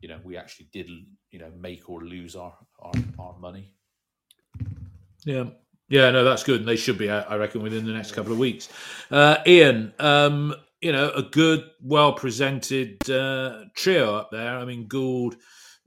[0.00, 0.88] you know we actually did
[1.30, 3.72] you know make or lose our our, our money.
[5.24, 5.44] Yeah.
[5.88, 8.38] Yeah, no, that's good, and they should be, I reckon, within the next couple of
[8.38, 8.70] weeks.
[9.10, 14.58] Uh, Ian, um, you know, a good, well presented uh, trio up there.
[14.58, 15.36] I mean, Gould,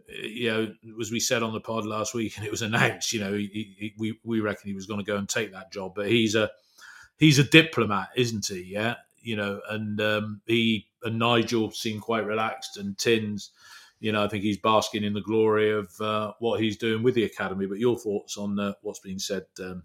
[0.07, 3.19] you know, as we said on the pod last week, and it was announced, you
[3.19, 5.93] know, he, he, we we reckon he was going to go and take that job,
[5.95, 6.49] but he's a
[7.17, 8.63] he's a diplomat, isn't he?
[8.63, 13.51] Yeah, you know, and um, he and Nigel seem quite relaxed, and Tins,
[13.99, 17.15] you know, I think he's basking in the glory of uh, what he's doing with
[17.15, 17.65] the academy.
[17.65, 19.83] But your thoughts on uh, what's been said um,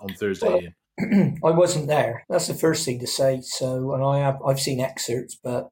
[0.00, 0.74] on Thursday.
[0.98, 2.24] Well, I wasn't there.
[2.28, 3.40] That's the first thing to say.
[3.42, 5.68] So, and I have I've seen excerpts, but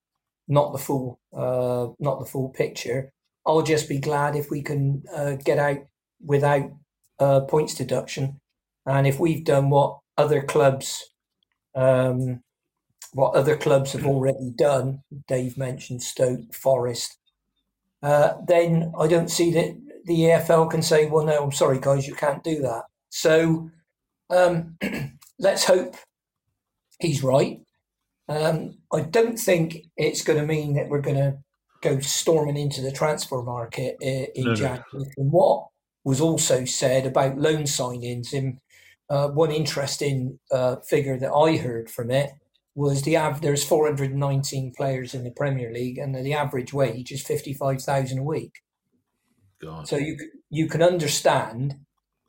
[0.48, 3.10] not the full uh, not the full picture.
[3.46, 5.78] I'll just be glad if we can uh, get out
[6.24, 6.70] without
[7.18, 8.40] uh, points deduction,
[8.86, 11.04] and if we've done what other clubs
[11.74, 12.42] um,
[13.12, 15.02] what other clubs have already done.
[15.28, 17.16] Dave mentioned Stoke, Forest.
[18.02, 22.06] Uh, then I don't see that the EFL can say, "Well, no, I'm sorry, guys,
[22.06, 23.70] you can't do that." So
[24.30, 24.76] um,
[25.38, 25.96] let's hope
[26.98, 27.60] he's right.
[28.28, 31.38] Um, I don't think it's going to mean that we're going to
[31.84, 34.84] go storming into the transfer market in, in no, January.
[34.92, 35.06] No.
[35.16, 35.66] And what
[36.02, 38.58] was also said about loan signings, and
[39.08, 42.30] uh, one interesting uh, figure that I heard from it
[42.74, 47.22] was the av- there's 419 players in the Premier League, and the average wage is
[47.22, 48.62] 55,000 a week.
[49.60, 49.86] God.
[49.86, 50.16] So you
[50.50, 51.76] you can understand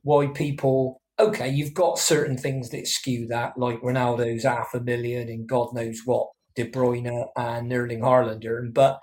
[0.02, 5.28] why people okay, you've got certain things that skew that, like Ronaldo's half a million
[5.28, 9.00] and God knows what, De Bruyne and Erling Haaland, but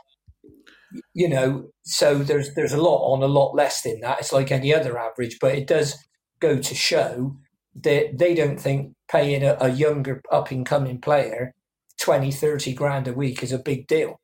[1.14, 4.20] you know, so there's there's a lot on a lot less than that.
[4.20, 5.98] It's like any other average, but it does
[6.40, 7.38] go to show
[7.76, 11.54] that they don't think paying a, a younger up and coming player
[12.00, 14.20] 20, 30 grand a week is a big deal.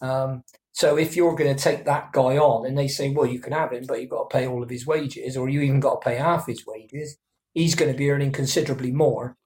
[0.00, 0.42] Um,
[0.72, 3.52] so if you're going to take that guy on and they say, well, you can
[3.52, 6.00] have him, but you've got to pay all of his wages, or you even got
[6.00, 7.16] to pay half his wages,
[7.52, 9.36] he's going to be earning considerably more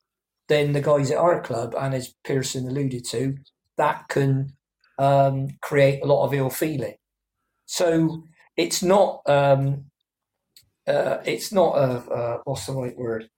[0.49, 1.75] than the guys at our club.
[1.79, 3.37] And as Pearson alluded to,
[3.77, 4.56] that can
[4.99, 6.97] um, create a lot of ill feeling.
[7.67, 8.25] So
[8.57, 9.87] it's not um,
[10.87, 13.29] uh, it's not a uh, what's the right word?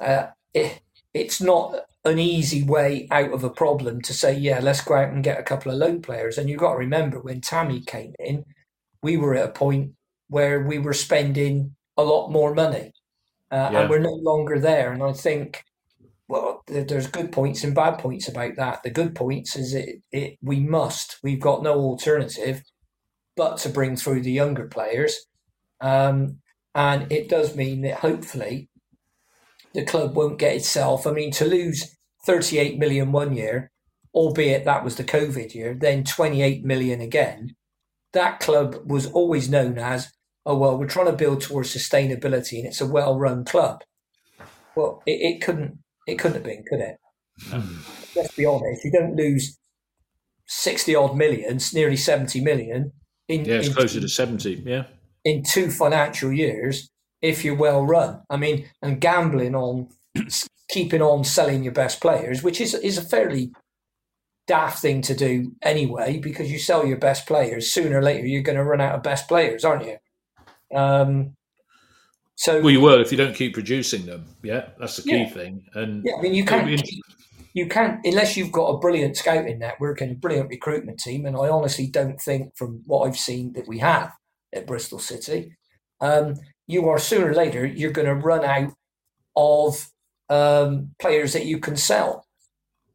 [0.00, 0.80] Uh, it,
[1.14, 5.12] it's not an easy way out of a problem to say, yeah, let's go out
[5.12, 6.38] and get a couple of loan players.
[6.38, 8.44] And you've got to remember when Tammy came in,
[9.02, 9.92] we were at a point
[10.28, 12.92] where we were spending a lot more money
[13.50, 13.80] uh, yeah.
[13.80, 14.92] and we're no longer there.
[14.92, 15.62] And I think,
[16.66, 18.82] there's good points and bad points about that.
[18.82, 22.62] The good points is it, it we must, we've got no alternative
[23.36, 25.26] but to bring through the younger players.
[25.80, 26.38] Um,
[26.74, 28.68] and it does mean that hopefully
[29.74, 31.06] the club won't get itself.
[31.06, 31.96] I mean, to lose
[32.26, 33.70] 38 million one year,
[34.14, 37.56] albeit that was the COVID year, then 28 million again.
[38.12, 40.12] That club was always known as
[40.44, 43.82] oh well, we're trying to build towards sustainability, and it's a well-run club.
[44.74, 46.96] Well, it, it couldn't it couldn't have been, could it?
[48.16, 48.84] Let's be honest.
[48.84, 49.58] You don't lose
[50.46, 52.92] sixty odd million, nearly seventy million.
[53.28, 54.62] In, yeah, it's in, closer to seventy.
[54.64, 54.84] Yeah,
[55.24, 56.90] in two financial years,
[57.20, 58.22] if you're well run.
[58.28, 59.88] I mean, and gambling on
[60.70, 63.52] keeping on selling your best players, which is is a fairly
[64.46, 68.42] daft thing to do anyway, because you sell your best players sooner or later you're
[68.42, 69.96] going to run out of best players, aren't you?
[70.76, 71.34] Um,
[72.36, 74.24] so well, you will if you don't keep producing them.
[74.42, 75.28] Yeah, that's the key yeah.
[75.28, 75.64] thing.
[75.74, 76.82] And yeah, I mean, you can't.
[77.54, 81.26] You can't unless you've got a brilliant scouting network and a brilliant recruitment team.
[81.26, 84.12] And I honestly don't think, from what I've seen, that we have
[84.54, 85.56] at Bristol City.
[86.00, 88.72] Um, you are sooner or later you're going to run out
[89.36, 89.88] of
[90.30, 92.26] um, players that you can sell,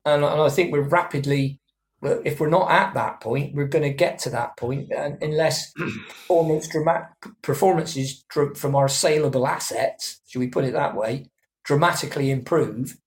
[0.05, 1.59] and, and I think we're rapidly
[2.01, 5.73] if we're not at that point, we're going to get to that point unless
[6.07, 7.07] performance dramatic
[7.41, 11.29] performances from our saleable assets, should we put it that way,
[11.63, 12.97] dramatically improve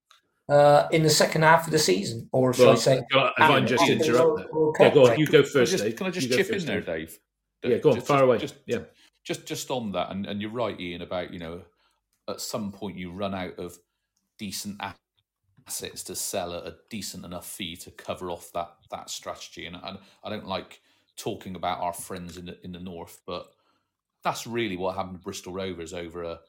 [0.49, 3.03] uh, in the second half of the season, or should well, I say?
[3.11, 4.41] If I just interrupt,
[4.80, 5.18] yeah, go on.
[5.18, 5.95] You go first, Dave.
[5.95, 7.18] Can I just, chip in there, Dave?
[7.62, 7.97] Yeah, go on.
[7.97, 8.38] Just, far away.
[8.38, 8.80] Just, yeah,
[9.24, 11.62] just just on that, and, and you're right, Ian, about you know,
[12.28, 13.78] at some point you run out of
[14.38, 14.80] decent
[15.71, 19.66] assets to sell at a decent enough fee to cover off that that strategy.
[19.66, 20.81] And I, I don't like
[21.16, 23.47] talking about our friends in the in the north, but
[24.25, 26.41] that's really what happened to Bristol Rovers over a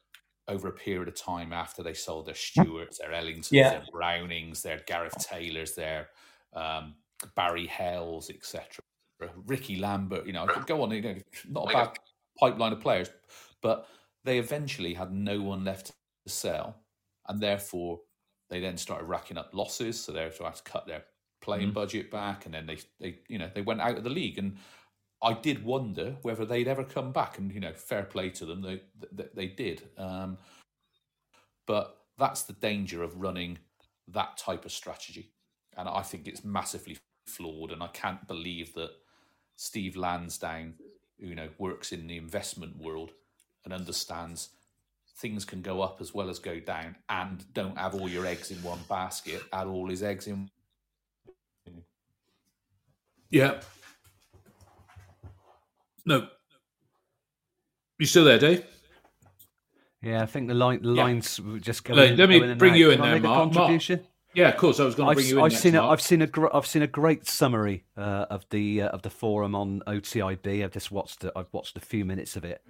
[0.47, 3.69] over a period of time after they sold their Stewarts, their Ellingtons, yeah.
[3.69, 6.09] their Brownings, their Gareth Taylors, their
[6.53, 6.95] um,
[7.35, 8.83] Barry Hayles, etc.
[9.45, 11.15] Ricky Lambert, you know, go on, you know,
[11.47, 11.99] not a bad
[12.39, 13.11] pipeline of players,
[13.61, 13.87] but
[14.23, 15.93] they eventually had no one left to
[16.33, 16.75] sell,
[17.27, 17.99] and therefore
[18.51, 21.05] they then started racking up losses, so they had to cut their
[21.41, 21.73] playing mm-hmm.
[21.73, 24.37] budget back, and then they they you know they went out of the league.
[24.37, 24.57] And
[25.23, 28.61] I did wonder whether they'd ever come back, and you know, fair play to them,
[28.61, 28.81] they
[29.11, 29.83] they, they did.
[29.97, 30.37] Um,
[31.65, 33.57] but that's the danger of running
[34.09, 35.31] that type of strategy,
[35.77, 37.71] and I think it's massively flawed.
[37.71, 38.91] And I can't believe that
[39.55, 40.73] Steve Lansdown,
[41.17, 43.11] you know, works in the investment world
[43.63, 44.49] and understands
[45.21, 48.49] things can go up as well as go down and don't have all your eggs
[48.51, 50.49] in one basket add all his eggs in
[53.29, 53.59] yeah
[56.05, 56.27] no
[57.99, 58.65] you still there dave
[60.03, 61.03] Yeah, I think the line the Yeah.
[61.03, 61.99] lines were just going.
[61.99, 62.79] Let- in- let me going bring out.
[62.79, 63.53] you in Can there, Mark.
[63.53, 63.81] Mark.
[64.33, 64.79] Yeah, of course.
[64.79, 65.91] I was going to I've, bring you in I've next, seen a, Mark.
[65.93, 69.11] I've seen a gr- I've seen a great summary uh, of the uh, of the
[69.11, 70.63] forum on OTIB.
[70.63, 71.31] I've just watched it.
[71.35, 72.65] I've watched a few minutes of it.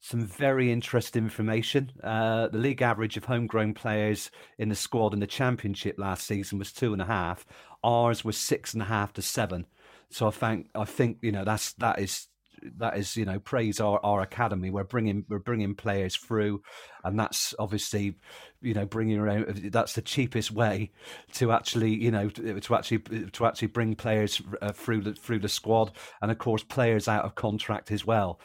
[0.00, 1.90] Some very interesting information.
[2.02, 6.58] Uh, the league average of homegrown players in the squad in the championship last season
[6.58, 7.44] was two and a half.
[7.82, 9.66] Ours was six and a half to seven.
[10.10, 12.28] So I think I think you know that's that is
[12.76, 14.70] that is you know praise our, our academy.
[14.70, 16.62] We're bringing we're bringing players through,
[17.04, 18.14] and that's obviously
[18.60, 19.70] you know bringing around.
[19.72, 20.92] That's the cheapest way
[21.34, 22.98] to actually you know to, actually
[23.32, 25.92] to actually bring players uh, through the through the squad,
[26.22, 28.40] and of course players out of contract as well.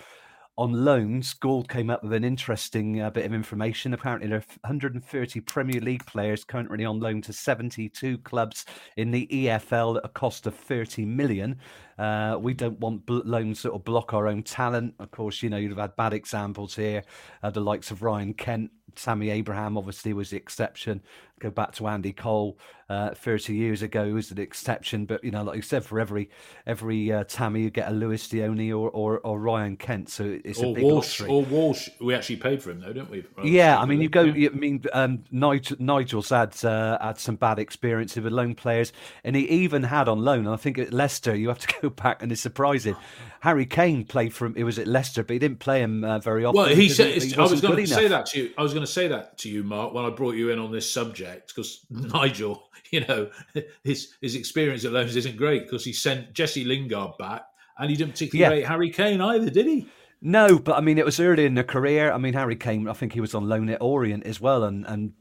[0.56, 3.92] On loans, Gould came up with an interesting uh, bit of information.
[3.92, 8.64] Apparently, there are 130 Premier League players currently on loan to 72 clubs
[8.96, 11.58] in the EFL at a cost of 30 million.
[11.98, 14.94] Uh, we don't want bl- loans that will block our own talent.
[15.00, 17.02] Of course, you know, you'd have had bad examples here.
[17.42, 21.02] Uh, the likes of Ryan Kent, Tammy Abraham obviously was the exception.
[21.40, 22.58] Go back to Andy Cole
[22.90, 25.06] uh, 30 years ago was an exception.
[25.06, 26.30] But, you know, like you said, for every
[26.68, 30.10] every uh, Tammy, you get a Lewis Dione or, or, or Ryan Kent.
[30.10, 31.36] So it's a or big Walsh, lottery.
[31.36, 31.90] or Walsh.
[32.00, 33.26] We actually paid for him, though, didn't we?
[33.44, 34.24] Yeah, I mean, you go.
[34.24, 34.50] Yeah.
[34.54, 39.36] I mean, um, Nigel, Nigel's had uh, had some bad experiences with loan players, and
[39.36, 40.48] he even had on loan.
[40.48, 42.96] I think at Leicester, you have to go back, and it's surprising.
[43.42, 44.54] Harry Kane played for him.
[44.56, 46.62] It was at Leicester, but he didn't play him uh, very often.
[46.62, 47.08] Well, he said.
[47.08, 48.26] it's- I was going to say enough.
[48.28, 48.54] that to you.
[48.58, 50.72] I was going to say that to you, Mark, when I brought you in on
[50.72, 53.30] this subject, because Nigel, you know,
[53.84, 57.44] his his experience at loans isn't great because he sent Jesse Lingard back,
[57.78, 58.62] and he didn't particularly Yeah.
[58.62, 59.88] rate Harry Kane either, did he?
[60.22, 62.12] No, but I mean, it was early in the career.
[62.12, 62.88] I mean, Harry Kane.
[62.88, 65.14] I think he was on loan at Orient as well, and and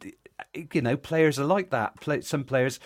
[0.73, 2.01] you know, players are like that.
[2.01, 2.79] Play, some players,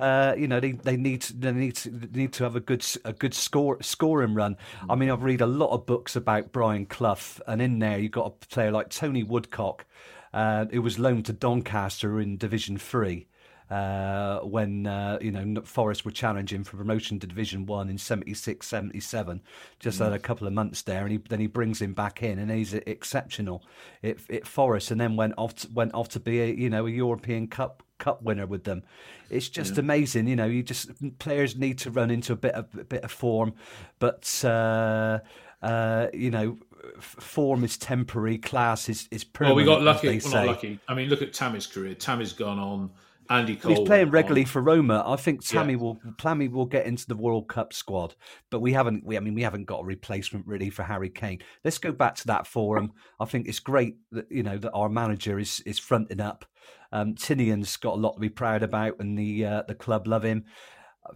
[0.00, 2.60] uh, you know, they, they need to, they need to, they need to have a
[2.60, 4.56] good a good score scoring run.
[4.88, 8.12] I mean, I've read a lot of books about Brian Clough, and in there you've
[8.12, 9.84] got a player like Tony Woodcock,
[10.34, 13.28] uh, who was loaned to Doncaster in Division Three
[13.70, 18.66] uh, when uh, you know Forest were challenging for promotion to Division One in 76,
[18.66, 19.40] 77.
[19.78, 22.38] Just had a couple of months there, and he, then he brings him back in,
[22.38, 23.64] and he's exceptional
[24.02, 26.86] at, at Forest, and then went off to, went off to be a you know
[26.86, 28.82] a European Cup Cup winner with them.
[29.30, 30.46] It's just amazing, you know.
[30.46, 33.54] You just players need to run into a bit of a bit of form,
[33.98, 34.44] but.
[34.44, 35.20] Uh,
[35.62, 36.58] uh, you know,
[37.00, 39.56] form is temporary, class is, is Well, permanent.
[39.56, 40.18] we got lucky.
[40.24, 40.78] Well, not lucky.
[40.88, 41.94] I mean, look at Tammy's career.
[41.94, 42.90] Tammy's gone on.
[43.30, 43.74] Andy Cole.
[43.74, 44.46] He's playing regularly on.
[44.48, 45.02] for Roma.
[45.06, 45.78] I think Tammy Yeah.
[45.78, 48.14] will Tammy will get into the World Cup squad,
[48.50, 49.02] but we haven't.
[49.02, 51.38] We, I mean, we haven't got a replacement really for Harry Kane.
[51.64, 52.92] Let's go back to that forum.
[53.18, 56.44] I think it's great that you know that our manager is is fronting up.
[56.92, 60.22] Um, Tinnion's got a lot to be proud about, and the uh, the club love
[60.22, 60.44] him.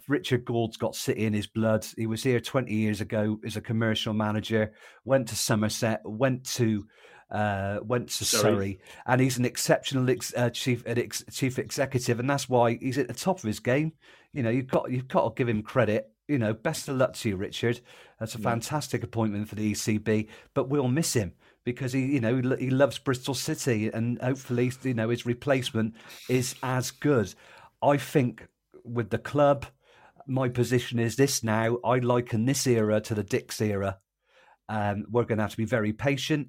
[0.07, 1.87] Richard Gould's got City in his blood.
[1.97, 4.73] He was here 20 years ago as a commercial manager.
[5.05, 6.01] Went to Somerset.
[6.05, 6.87] Went to
[7.31, 8.43] uh, went to Surrey.
[8.43, 12.99] Surrey, and he's an exceptional ex, uh, chief ex, chief executive, and that's why he's
[12.99, 13.93] at the top of his game.
[14.33, 16.11] You know, you've got you've got to give him credit.
[16.27, 17.81] You know, best of luck to you, Richard.
[18.21, 21.33] That's a fantastic appointment for the ECB, but we'll miss him
[21.65, 25.95] because he, you know, he loves Bristol City, and hopefully, you know, his replacement
[26.29, 27.35] is as good.
[27.83, 28.47] I think
[28.85, 29.67] with the club,
[30.29, 31.79] my position is this now.
[31.85, 33.99] I liken this era to the Dicks era.
[34.69, 36.49] Um, we're going to have to be very patient.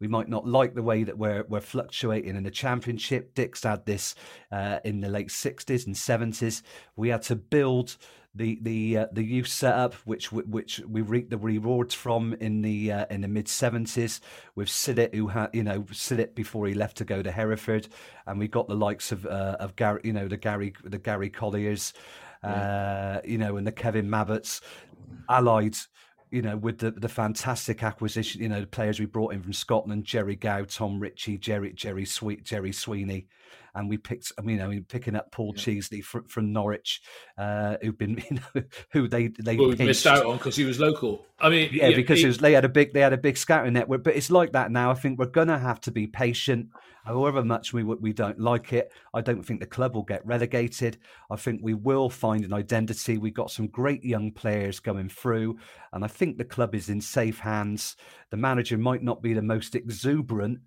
[0.00, 3.34] We might not like the way that we're we're fluctuating in the championship.
[3.34, 4.14] Dicks had this
[4.50, 6.62] uh, in the late sixties and seventies.
[6.94, 7.96] We had to build
[8.32, 12.92] the the uh, the youth setup, which which we reaped the rewards from in the
[12.92, 14.20] uh, in the mid seventies
[14.54, 17.88] with Siddit, who had you know Siddit before he left to go to Hereford,
[18.26, 21.28] and we got the likes of uh, of Gary, you know the Gary the Gary
[21.28, 21.92] Colliers,
[22.42, 24.60] uh, you know, and the Kevin Mabbutts,
[25.28, 25.76] allied
[26.30, 29.52] you know, with the the fantastic acquisition, you know, the players we brought in from
[29.52, 33.28] Scotland, Gerry Gow, Tom Ritchie, Jerry Jerry Sweet, Gerry Sweeney,
[33.74, 37.00] and we picked, I mean, you know, picking up Paul Cheesley from, from Norwich,
[37.36, 38.62] uh, who've been, you know,
[38.92, 41.26] who they they Well, we missed out on because he was local.
[41.40, 43.36] I mean, Yeah, because he- it was, they had a big they had a big
[43.36, 44.90] scouting network, but it's like that now.
[44.90, 46.68] I think we're gonna have to be patient.
[47.04, 50.98] However much we we don't like it, I don't think the club will get relegated.
[51.30, 53.16] I think we will find an identity.
[53.16, 55.58] We've got some great young players coming through,
[55.92, 57.96] and I think the club is in safe hands.
[58.30, 60.58] The manager might not be the most exuberant,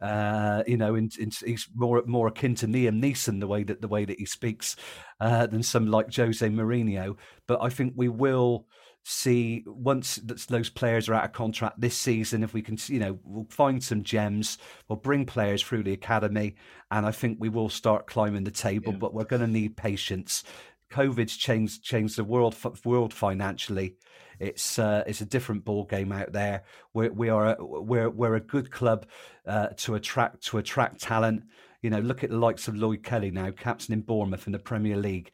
[0.00, 3.80] uh, you know, in, in, he's more more akin to Liam Neeson the way that
[3.80, 4.76] the way that he speaks
[5.20, 7.16] uh, than some like Jose Mourinho.
[7.46, 8.66] But I think we will
[9.04, 12.42] see once that those players are out of contract this season.
[12.42, 14.58] If we can, you know, we'll find some gems.
[14.88, 16.56] We'll bring players through the academy,
[16.90, 18.92] and I think we will start climbing the table.
[18.92, 20.44] But we're going to need patience.
[20.92, 23.96] COVID's changed changed the world world financially.
[24.40, 26.62] It's uh, it's a different ball game out there.
[26.94, 29.06] We're, we are a, we're we're a good club
[29.46, 31.44] uh, to attract to attract talent.
[31.82, 34.58] You know, look at the likes of Lloyd Kelly now, captain in Bournemouth in the
[34.58, 35.30] Premier League.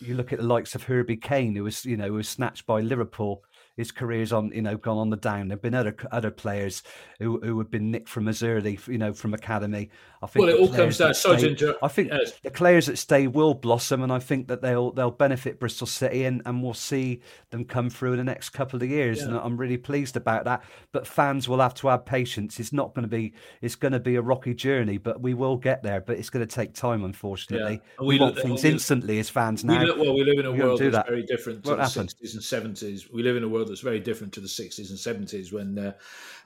[0.00, 2.66] You look at the likes of Herbie Kane, who was you know who was snatched
[2.66, 3.42] by Liverpool
[3.76, 5.48] his career's on you know gone on the down.
[5.48, 6.82] There've been other other players
[7.18, 9.90] who who have been nicked from as early you know from academy.
[10.22, 11.14] I think well, it all comes down.
[11.14, 12.32] Sorry to I think yes.
[12.42, 16.24] the players that stay will blossom, and I think that they'll they'll benefit Bristol City,
[16.24, 17.20] and, and we'll see
[17.50, 19.18] them come through in the next couple of years.
[19.18, 19.26] Yeah.
[19.26, 20.64] And I'm really pleased about that.
[20.92, 22.58] But fans will have to have patience.
[22.58, 25.56] It's not going to be it's going to be a rocky journey, but we will
[25.56, 26.00] get there.
[26.00, 27.82] But it's going to take time, unfortunately.
[27.82, 28.00] Yeah.
[28.00, 29.80] We, we, want things instantly as fans now.
[29.80, 31.08] We, well, we live in a we world that's that.
[31.08, 32.14] very different to what the happened?
[32.22, 33.12] 60s and 70s.
[33.12, 35.92] We live in a world that's very different to the 60s and 70s when uh,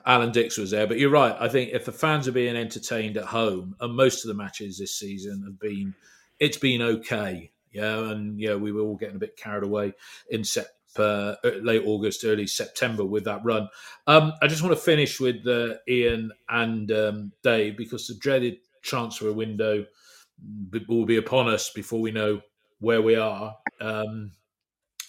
[0.05, 0.87] Alan Dicks was there.
[0.87, 1.35] But you're right.
[1.39, 4.77] I think if the fans are being entertained at home, and most of the matches
[4.77, 5.93] this season have been,
[6.39, 7.51] it's been okay.
[7.71, 9.93] Yeah, and yeah, we were all getting a bit carried away
[10.29, 10.67] in set,
[10.97, 13.69] uh, late August, early September with that run.
[14.07, 18.57] Um, I just want to finish with uh, Ian and um, Dave because the dreaded
[18.81, 19.85] transfer window
[20.87, 22.41] will be upon us before we know
[22.79, 23.55] where we are.
[23.79, 24.31] Um,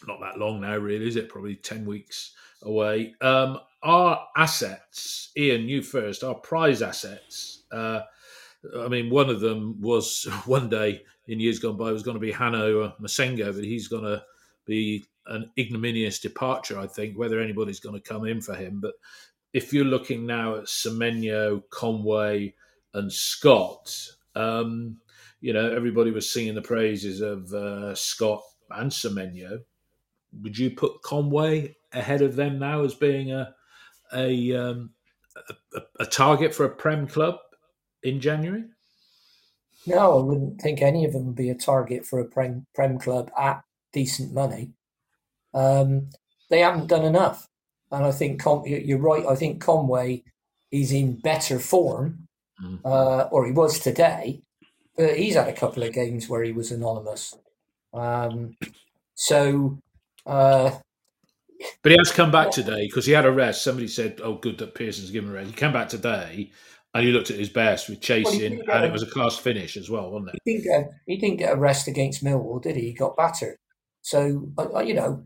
[0.07, 1.29] not that long now, really, is it?
[1.29, 3.15] Probably 10 weeks away.
[3.21, 7.65] Um, our assets, Ian, you first, our prize assets.
[7.73, 8.01] Uh,
[8.79, 12.21] I mean, one of them was one day in years gone by was going to
[12.21, 14.23] be Han-Noah Massengo, but he's going to
[14.67, 18.81] be an ignominious departure, I think, whether anybody's going to come in for him.
[18.81, 18.95] But
[19.53, 22.55] if you're looking now at Semenyo, Conway,
[22.95, 23.95] and Scott,
[24.35, 24.99] um,
[25.41, 29.61] you know, everybody was singing the praises of uh, Scott and Semenyo
[30.41, 33.55] would you put Conway ahead of them now as being a
[34.15, 34.91] a, um,
[35.75, 37.39] a, a target for a Prem club
[38.03, 38.65] in January?
[39.87, 42.99] No, I wouldn't think any of them would be a target for a Prem, Prem
[42.99, 44.73] club at decent money.
[45.55, 46.11] Um,
[46.51, 47.49] they haven't done enough.
[47.91, 49.27] And I think Con- you're right.
[49.27, 50.23] I think Conway
[50.71, 52.29] is in better form,
[52.63, 52.87] mm-hmm.
[52.87, 54.41] uh, or he was today.
[54.97, 57.37] But he's had a couple of games where he was anonymous.
[57.93, 58.57] Um,
[59.15, 59.79] so
[60.27, 60.71] uh,
[61.83, 63.63] but he has come back today because he had a rest.
[63.63, 66.51] Somebody said, "Oh, good that Pearson's given a rest." He came back today
[66.95, 69.37] and he looked at his best with chasing, well, and a, it was a class
[69.37, 70.41] finish as well, wasn't it?
[70.45, 72.83] He didn't get, he didn't get a rest against Millwall, did he?
[72.83, 73.57] He got battered.
[74.03, 75.25] So uh, you know,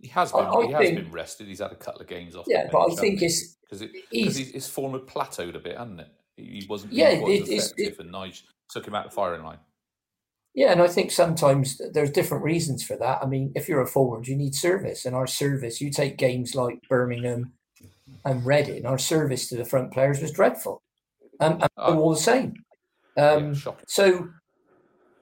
[0.00, 0.44] he has been.
[0.44, 1.48] I, he has been rested.
[1.48, 2.46] He's had a couple of games off.
[2.48, 6.08] Yeah, but I think it's because it, his form had plateaued a bit, hadn't it?
[6.36, 6.92] He wasn't.
[6.92, 9.58] Yeah, he wasn't it, effective, it, and Nige took him out the firing line.
[10.54, 13.22] Yeah, and I think sometimes there's different reasons for that.
[13.22, 15.80] I mean, if you're a forward, you need service, and our service.
[15.80, 17.52] You take games like Birmingham
[18.24, 18.84] and Reading.
[18.84, 20.82] Our service to the front players was dreadful,
[21.40, 21.98] um, and oh.
[21.98, 22.54] all the same.
[23.16, 24.28] Um, yeah, so,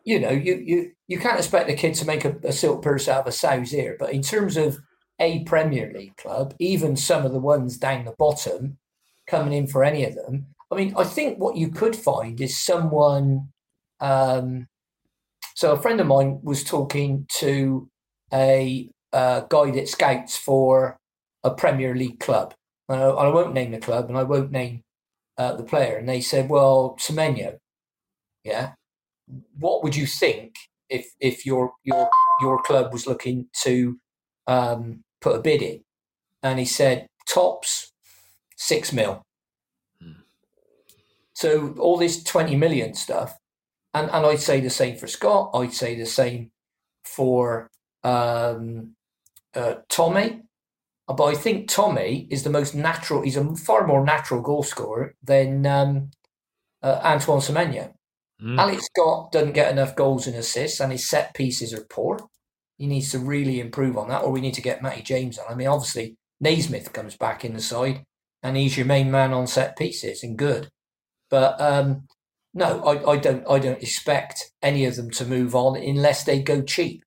[0.05, 3.07] you know, you you you can't expect the kid to make a, a silk purse
[3.07, 3.97] out of a sow's ear.
[4.01, 4.79] But in terms of
[5.21, 8.79] a Premier League club, even some of the ones down the bottom,
[9.29, 10.47] coming in for any of them.
[10.73, 13.51] I mean, I think what you could find is someone.
[14.01, 14.67] Um,
[15.61, 17.87] so a friend of mine was talking to
[18.33, 20.99] a uh, guy that scouts for
[21.45, 22.55] a Premier League club.
[22.89, 24.85] Uh, I won't name the club and I won't name
[25.37, 25.99] uh, the player.
[25.99, 27.59] And they said, "Well, Semenyo,
[28.43, 28.73] yeah,
[29.59, 30.55] what would you think
[30.89, 32.09] if if your your
[32.41, 33.99] your club was looking to
[34.47, 35.85] um, put a bid in?"
[36.43, 37.93] And he said, "Tops
[38.57, 39.21] six mil."
[40.01, 40.23] Hmm.
[41.35, 43.37] So all this twenty million stuff
[43.95, 45.51] and and I'd say the same for Scott.
[45.55, 46.51] I'd say the same
[47.05, 47.71] for
[48.03, 48.95] um,
[49.55, 50.43] uh, Tommy.
[51.07, 53.23] But I think Tommy is the most natural.
[53.23, 56.11] He's a far more natural goal scorer than um,
[56.83, 57.93] uh, Antoine Semenyo.
[58.41, 58.59] Mm.
[58.59, 62.19] Alex Scott doesn't get enough goals and assists, and his set pieces are poor.
[62.79, 65.47] He needs to really improve on that, or we need to get Matty James on.
[65.51, 68.05] I mean, obviously Naismith comes back in the side,
[68.43, 70.71] and he's your main man on set pieces and good.
[71.29, 72.07] But um,
[72.53, 73.45] no, I, I don't.
[73.49, 77.05] I don't expect any of them to move on unless they go cheap.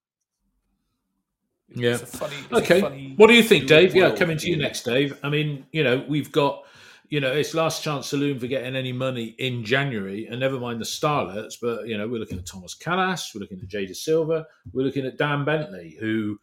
[1.76, 1.98] Yeah.
[1.98, 3.14] Funny, okay.
[3.18, 3.96] What do you think, Dave?
[3.96, 5.18] Yeah, coming to you next, Dave.
[5.24, 6.64] I mean, you know, we've got,
[7.10, 10.80] you know, it's last chance saloon for getting any money in January, and never mind
[10.80, 11.56] the starlets.
[11.62, 15.06] But you know, we're looking at Thomas Kalas, we're looking at Jay Dasilva, we're looking
[15.06, 16.40] at Dan Bentley, who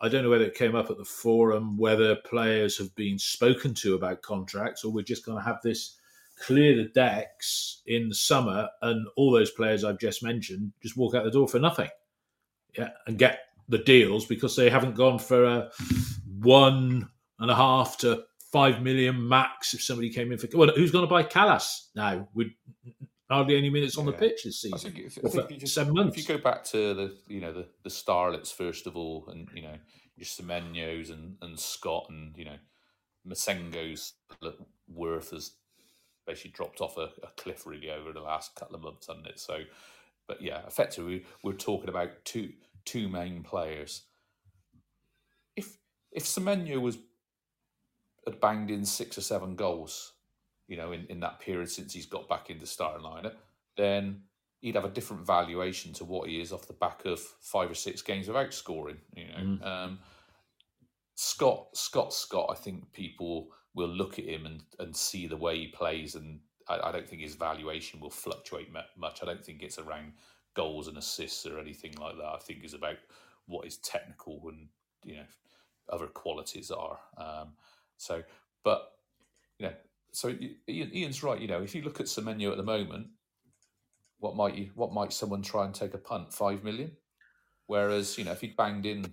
[0.00, 3.74] I don't know whether it came up at the forum, whether players have been spoken
[3.74, 5.98] to about contracts, or we're just going to have this
[6.40, 11.14] clear the decks in the summer, and all those players I've just mentioned just walk
[11.14, 11.90] out the door for nothing.
[12.76, 15.70] Yeah, and get the deals because they haven't gone for a
[16.40, 19.74] one and a half to five million max.
[19.74, 22.28] If somebody came in for well, who's going to buy Kalas now?
[22.34, 22.48] With
[23.30, 24.92] hardly any minutes on the pitch this I season.
[24.92, 26.16] think if, I think just, seven months.
[26.16, 29.48] if you go back to the you know the the starlets first of all, and
[29.54, 29.76] you know
[30.16, 32.56] your Semenyos and and Scott and you know
[33.26, 34.14] Massengo's
[34.88, 35.52] worth has
[36.26, 39.38] basically dropped off a, a cliff really over the last couple of months, hasn't it?
[39.40, 39.60] So,
[40.26, 42.52] but yeah, effectively we're talking about two
[42.84, 44.02] two main players.
[45.56, 45.76] If
[46.12, 46.98] if Semenyo was
[48.26, 50.12] had banged in six or seven goals,
[50.68, 53.34] you know, in, in that period since he's got back into starting lineup,
[53.76, 54.22] then
[54.60, 57.74] he'd have a different valuation to what he is off the back of five or
[57.74, 58.98] six games without scoring.
[59.16, 59.98] You know, um,
[61.14, 62.48] Scott, Scott, Scott.
[62.50, 66.40] I think people will look at him and, and see the way he plays, and
[66.68, 69.22] I, I don't think his valuation will fluctuate much.
[69.22, 70.12] I don't think it's around
[70.54, 72.24] goals and assists or anything like that.
[72.24, 72.96] I think it's about
[73.46, 74.68] what his technical and
[75.04, 75.26] you know
[75.88, 76.98] other qualities are.
[77.16, 77.54] Um,
[77.96, 78.22] so,
[78.64, 78.92] but
[79.58, 79.74] you know,
[80.12, 80.34] so
[80.68, 81.40] Ian, Ian's right.
[81.40, 83.08] You know, if you look at Semenyo at the moment,
[84.18, 86.32] what might you what might someone try and take a punt?
[86.32, 86.92] Five million.
[87.66, 89.06] Whereas, you know, if he banged in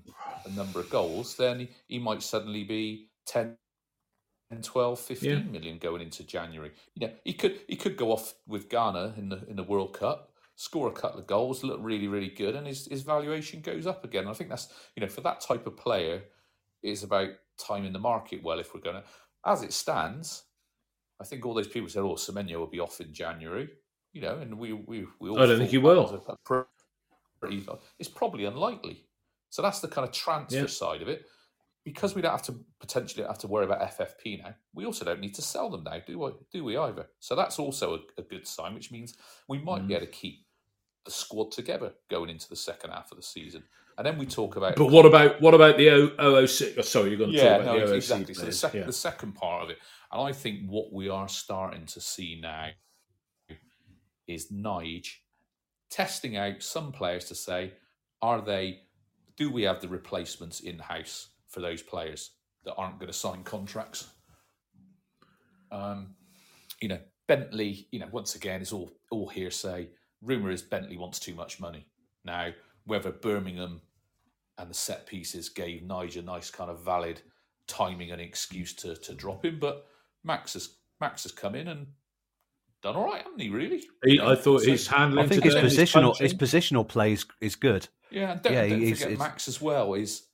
[0.43, 3.55] a number of goals, then he, he might suddenly be 10,
[4.55, 5.43] 12, 15 Yeah.
[5.43, 6.71] million going into January.
[6.95, 9.93] You know, he could he could go off with Ghana in the in the World
[9.93, 13.85] Cup, score a couple of goals, look really, really good, and his, his valuation goes
[13.85, 14.21] up again.
[14.21, 16.23] And I think that's you know, for that type of player,
[16.81, 19.03] it's about timing the market well if we're gonna
[19.45, 20.43] as it stands,
[21.19, 23.69] I think all those people said, "Oh, Semenyo will be off in January,"
[24.13, 26.03] you know, and we we we all I don't think he will.
[26.03, 26.65] was a- a
[27.39, 27.65] pretty-
[27.99, 29.05] It's probably unlikely.
[29.49, 30.65] So that's the kind of transfer Yeah.
[30.67, 31.25] side of it.
[31.87, 35.21] Because we don't have to potentially have to worry about FFP now, we also don't
[35.21, 36.31] need to sell them now, do we?
[36.51, 37.07] Do we either?
[37.21, 39.15] So that's also a, a good sign, which means
[39.47, 39.87] we might Mm.
[39.87, 40.45] be able to keep
[41.05, 43.63] the squad together going into the second half of the season.
[43.97, 46.73] And then we talk about But what about what about the O- OOC?
[46.77, 48.33] Oh, sorry, you're going to yeah, talk about no, the OOC exactly.
[48.33, 48.83] So the, sec- yeah.
[48.83, 49.77] the second part of it,
[50.11, 52.67] and I think what we are starting to see now
[54.27, 55.07] is Nige
[55.89, 57.71] testing out some players to say,
[58.21, 58.81] are they,
[59.37, 62.31] do we have the replacements in house for those players
[62.65, 64.07] that aren't going to sign contracts?
[65.71, 66.15] Um,
[66.81, 69.89] you know, Bentley, you know, once again, it's all all hearsay.
[70.21, 71.87] Rumor is Bentley wants too much money.
[72.23, 72.49] Now,
[72.85, 73.81] whether Birmingham
[74.57, 77.21] and the set pieces gave Nigel nice kind of valid
[77.67, 79.87] timing and excuse to to drop him, but
[80.23, 81.87] Max has Max has come in and
[82.81, 83.49] done all right, hasn't he?
[83.49, 83.79] Really?
[84.05, 86.33] He- You know, I thought so- his handling I think his today, his positional his
[86.33, 87.87] punching- positional play is, is good.
[88.11, 90.26] Yeah, and don't, Yeah, don't he's- forget it's- Max as well is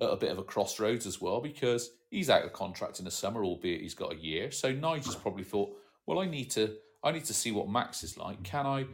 [0.00, 3.10] at a bit of a crossroads as well because he's out of contract in the
[3.10, 4.50] summer, albeit he's got a year.
[4.50, 5.70] So Nigel's probably thought,
[6.06, 8.42] well, I need to I need to see what Max is like.
[8.42, 8.86] Can I?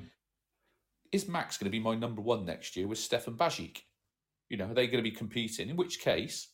[1.13, 3.79] Is Max going to be my number one next year with Stefan Bajic?
[4.49, 5.69] You know, are they going to be competing?
[5.69, 6.49] In which case,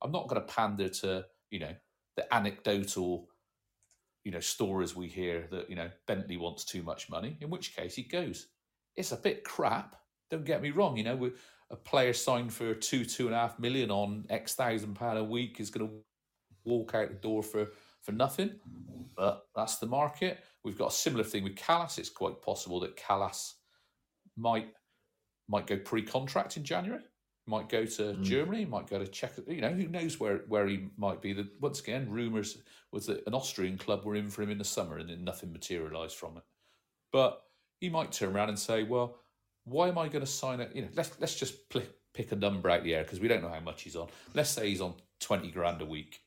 [0.00, 1.74] I'm not going to pander to you know
[2.16, 3.28] the anecdotal
[4.24, 7.36] you know stories we hear that you know Bentley wants too much money.
[7.40, 8.48] In which case, he goes.
[8.94, 9.96] It's a bit crap.
[10.30, 10.96] Don't get me wrong.
[10.96, 11.30] You know, we
[11.72, 15.24] a player signed for two two and a half million on X thousand pound a
[15.24, 15.94] week is going to
[16.64, 17.68] walk out the door for
[18.02, 18.52] for nothing.
[19.16, 20.38] But that's the market.
[20.64, 21.98] We've got a similar thing with Callas.
[21.98, 23.54] It's quite possible that Callas
[24.36, 24.68] might
[25.48, 27.02] might go pre-contract in January.
[27.46, 28.22] Might go to mm.
[28.22, 28.64] Germany.
[28.64, 29.32] Might go to Czech.
[29.48, 31.32] You know, who knows where where he might be.
[31.32, 32.58] The, once again, rumours
[32.92, 35.52] was that an Austrian club were in for him in the summer, and then nothing
[35.52, 36.44] materialised from it.
[37.12, 37.42] But
[37.80, 39.21] he might turn around and say, "Well,
[39.64, 40.74] why am I going to sign it?
[40.74, 41.82] You know, let's let's just pl-
[42.14, 44.08] pick a number out the air because we don't know how much he's on.
[44.34, 46.20] Let's say he's on twenty grand a week.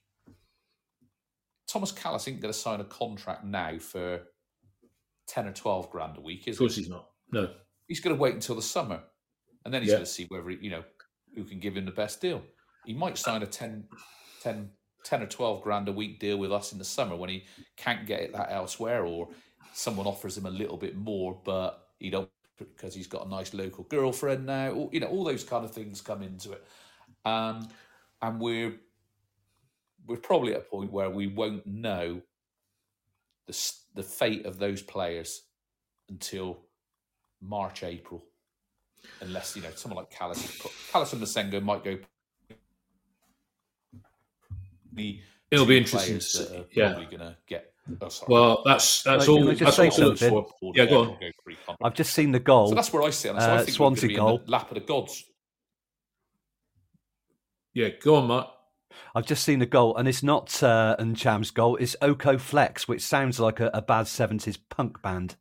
[1.67, 4.21] Thomas Kalas ain't going to sign a contract now for
[5.27, 6.81] ten or twelve grand a week, is Of course, he?
[6.81, 7.09] he's not.
[7.31, 7.49] No,
[7.87, 9.01] He's going to wait until the summer,
[9.63, 9.97] and then he's Yeah.
[9.97, 10.83] going to see whether he, you know
[11.35, 12.41] who can give him the best deal.
[12.85, 13.83] He might sign a 10,
[14.41, 14.69] 10,
[15.03, 18.05] 10 or twelve grand a week deal with us in the summer when he can't
[18.05, 19.27] get it that elsewhere, or
[19.73, 23.53] someone offers him a little bit more, but he don't because he's got a nice
[23.53, 24.69] local girlfriend now.
[24.69, 26.65] Or, you know, all those kind of things come into it,
[27.25, 27.67] um,
[28.21, 28.73] and we're
[30.07, 32.21] we're probably at a point where we won't know
[33.47, 35.43] the the fate of those players
[36.09, 36.59] until
[37.41, 38.23] March, April,
[39.21, 41.97] unless you know someone like Kalas, Kalas and Massengo might go.
[44.93, 45.19] The
[45.51, 46.57] It'll be interesting To see.
[46.57, 46.93] Are yeah.
[46.93, 47.74] Probably going to get.
[48.01, 48.33] Oh, sorry.
[48.33, 49.45] well, that's that's Can all.
[49.53, 50.45] That's say all good something?
[50.59, 50.71] for.
[50.75, 51.17] Yeah, go on.
[51.83, 52.69] I've just seen the goal.
[52.69, 53.29] So that's where I sit.
[53.31, 53.41] on it.
[53.41, 54.37] So I Uh, think we're Swansea be goal.
[54.39, 55.23] in the lap of the gods.
[57.73, 58.47] Yeah, go on, Mark.
[59.13, 61.75] I've just seen the goal, and it's not uh, Ntcham's goal.
[61.75, 65.35] It's Oko Flex, which sounds like a, a bad seventies punk band.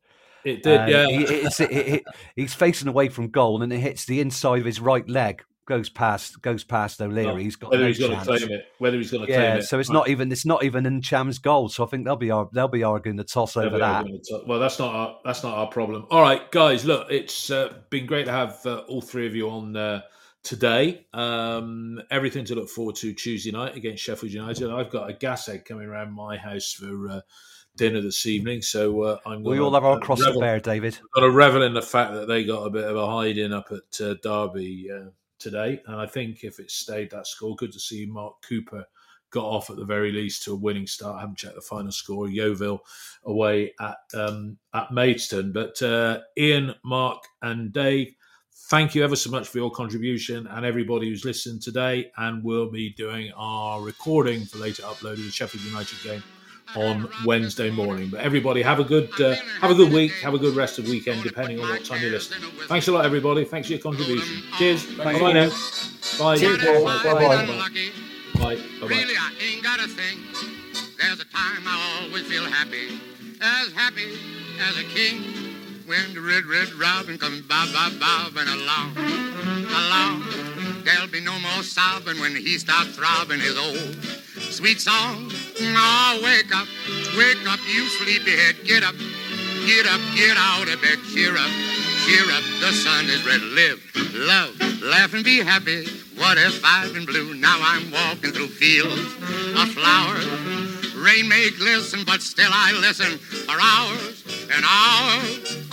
[0.45, 1.07] It did, Uh, yeah.
[1.07, 2.05] he- it's- it- it-
[2.37, 5.89] he's facing away from goal, and it hits the inside of his right leg, goes
[5.89, 8.67] past goes past O'Leary, he's got whether no he's going to claim it.
[8.79, 9.63] Whether he's going to Yeah, claim it.
[9.65, 9.95] so it's Right.
[9.95, 11.69] not even it's not even Ntcham's goal.
[11.69, 14.07] So I think they'll be they'll be arguing the toss They'll over that.
[14.29, 14.47] top.
[14.47, 16.07] Well, that's not our that's not our problem.
[16.11, 16.85] All right, guys.
[16.85, 20.03] Look, it's uh, been great to have uh, all three of you on uh,
[20.43, 21.07] today.
[21.15, 24.71] Um, everything to look forward to Tuesday night against Sheffield United.
[24.71, 27.21] I've got a gas egg coming around my house for uh,
[27.77, 29.43] dinner this evening, so uh, I'm.
[29.43, 30.99] We gonna, all have our cross to revel- bear, David.
[31.15, 33.69] got to revel in the fact that they got a bit of a hiding up
[33.73, 35.09] at uh, Derby uh,
[35.45, 35.81] today.
[35.87, 38.85] And I think if it stayed that score, good to see Mark Cooper
[39.31, 41.17] got off at the very least to a winning start.
[41.17, 42.29] I haven't checked the final score.
[42.29, 42.81] Yeovil
[43.25, 45.53] away at um, at Maidstone.
[45.53, 48.15] But uh, Ian, Mark, and Dave,
[48.71, 52.11] thank you ever so much for your contribution and everybody who's listened today.
[52.17, 56.23] And we'll be doing our recording for later upload of the Sheffield United game
[56.77, 58.09] on Wednesday morning.
[58.11, 60.89] But everybody, have a good uh, have a good week, have a good rest of
[60.89, 62.51] weekend, depending on what time you're listening.
[62.67, 63.45] Thanks a lot, everybody.
[63.45, 64.43] Thanks for your contribution.
[64.59, 64.87] Cheers.
[64.97, 65.33] Bye you.
[65.35, 65.51] now.
[66.19, 66.39] Bye.
[66.39, 67.03] Bye.
[67.05, 67.71] Bye.
[68.35, 68.57] Bye.
[68.57, 68.87] Bye.
[68.87, 70.19] Really, I ain't got a thing.
[70.99, 72.99] There's a time I always feel happy,
[73.41, 74.19] as happy
[74.61, 75.23] as a king.
[75.87, 80.25] When the red, red robin comes bob, bob, bobbing along, along.
[80.83, 83.97] There'll be no more sobbing when he starts throbbing his old
[84.41, 85.31] sweet song.
[85.61, 86.67] Oh, wake up,
[87.17, 88.65] wake up, you sleepyhead.
[88.67, 88.95] Get up,
[89.67, 90.99] get up, get out of bed.
[91.13, 91.51] Cheer up,
[92.07, 92.43] cheer up.
[92.61, 93.41] The sun is red.
[93.41, 93.79] Live,
[94.15, 95.87] love, laugh, and be happy.
[96.17, 97.35] What if I've been blue?
[97.35, 100.27] Now I'm walking through fields of flowers.
[100.97, 105.71] Rain may glisten, but still I listen for hours and hours.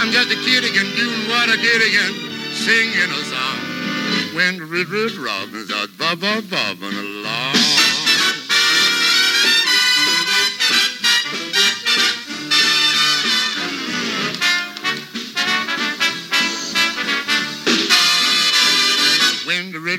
[0.00, 2.12] I'm just a kid again, doing what I did again,
[2.52, 3.74] singing a song.
[4.34, 7.83] When red, red robins are bob, bob, bobbing along.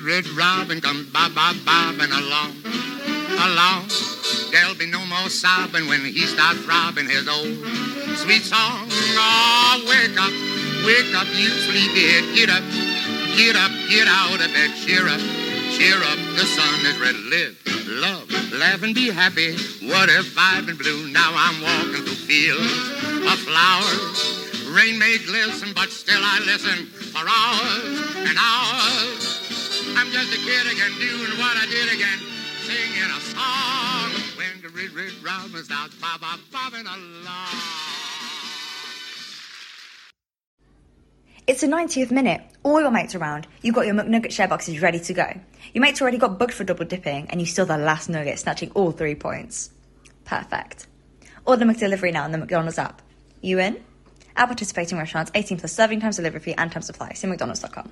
[0.03, 2.51] Red, red robin comes bob, bob, bobbing along,
[3.39, 3.87] along.
[4.51, 7.55] There'll be no more sobbing when he starts throbbing his old
[8.17, 8.87] sweet song.
[8.91, 10.33] Oh, wake up,
[10.85, 12.35] wake up, you sleepyhead.
[12.35, 12.63] Get up,
[13.37, 14.71] get up, get out of bed.
[14.83, 15.19] Cheer up,
[15.71, 16.19] cheer up.
[16.35, 17.15] The sun is red.
[17.15, 17.55] Live,
[17.87, 19.53] love, laugh, and be happy.
[19.87, 21.07] What if I've been blue?
[21.11, 22.91] Now I'm walking through fields
[23.31, 24.45] of flowers.
[24.75, 29.34] Rain may glisten, but still I listen for hours and hours.
[29.97, 32.19] I'm just a kid again, doing what I did again,
[32.63, 34.11] singing a song.
[34.37, 37.95] When the red, red robin starts bob, bob, bobbing along.
[41.47, 42.41] It's the 90th minute.
[42.63, 43.47] All your mates around.
[43.61, 45.39] You've got your McNugget share boxes ready to go.
[45.73, 48.71] Your mates already got booked for double dipping, and you still the last nugget, snatching
[48.71, 49.69] all three points.
[50.25, 50.87] Perfect.
[51.45, 53.01] Order McDelivery now on the McDonald's app.
[53.41, 53.83] You in?
[54.35, 57.13] At participating restaurants, 18 plus serving times, delivery fee, and time supply.
[57.13, 57.91] See McDonald's.com.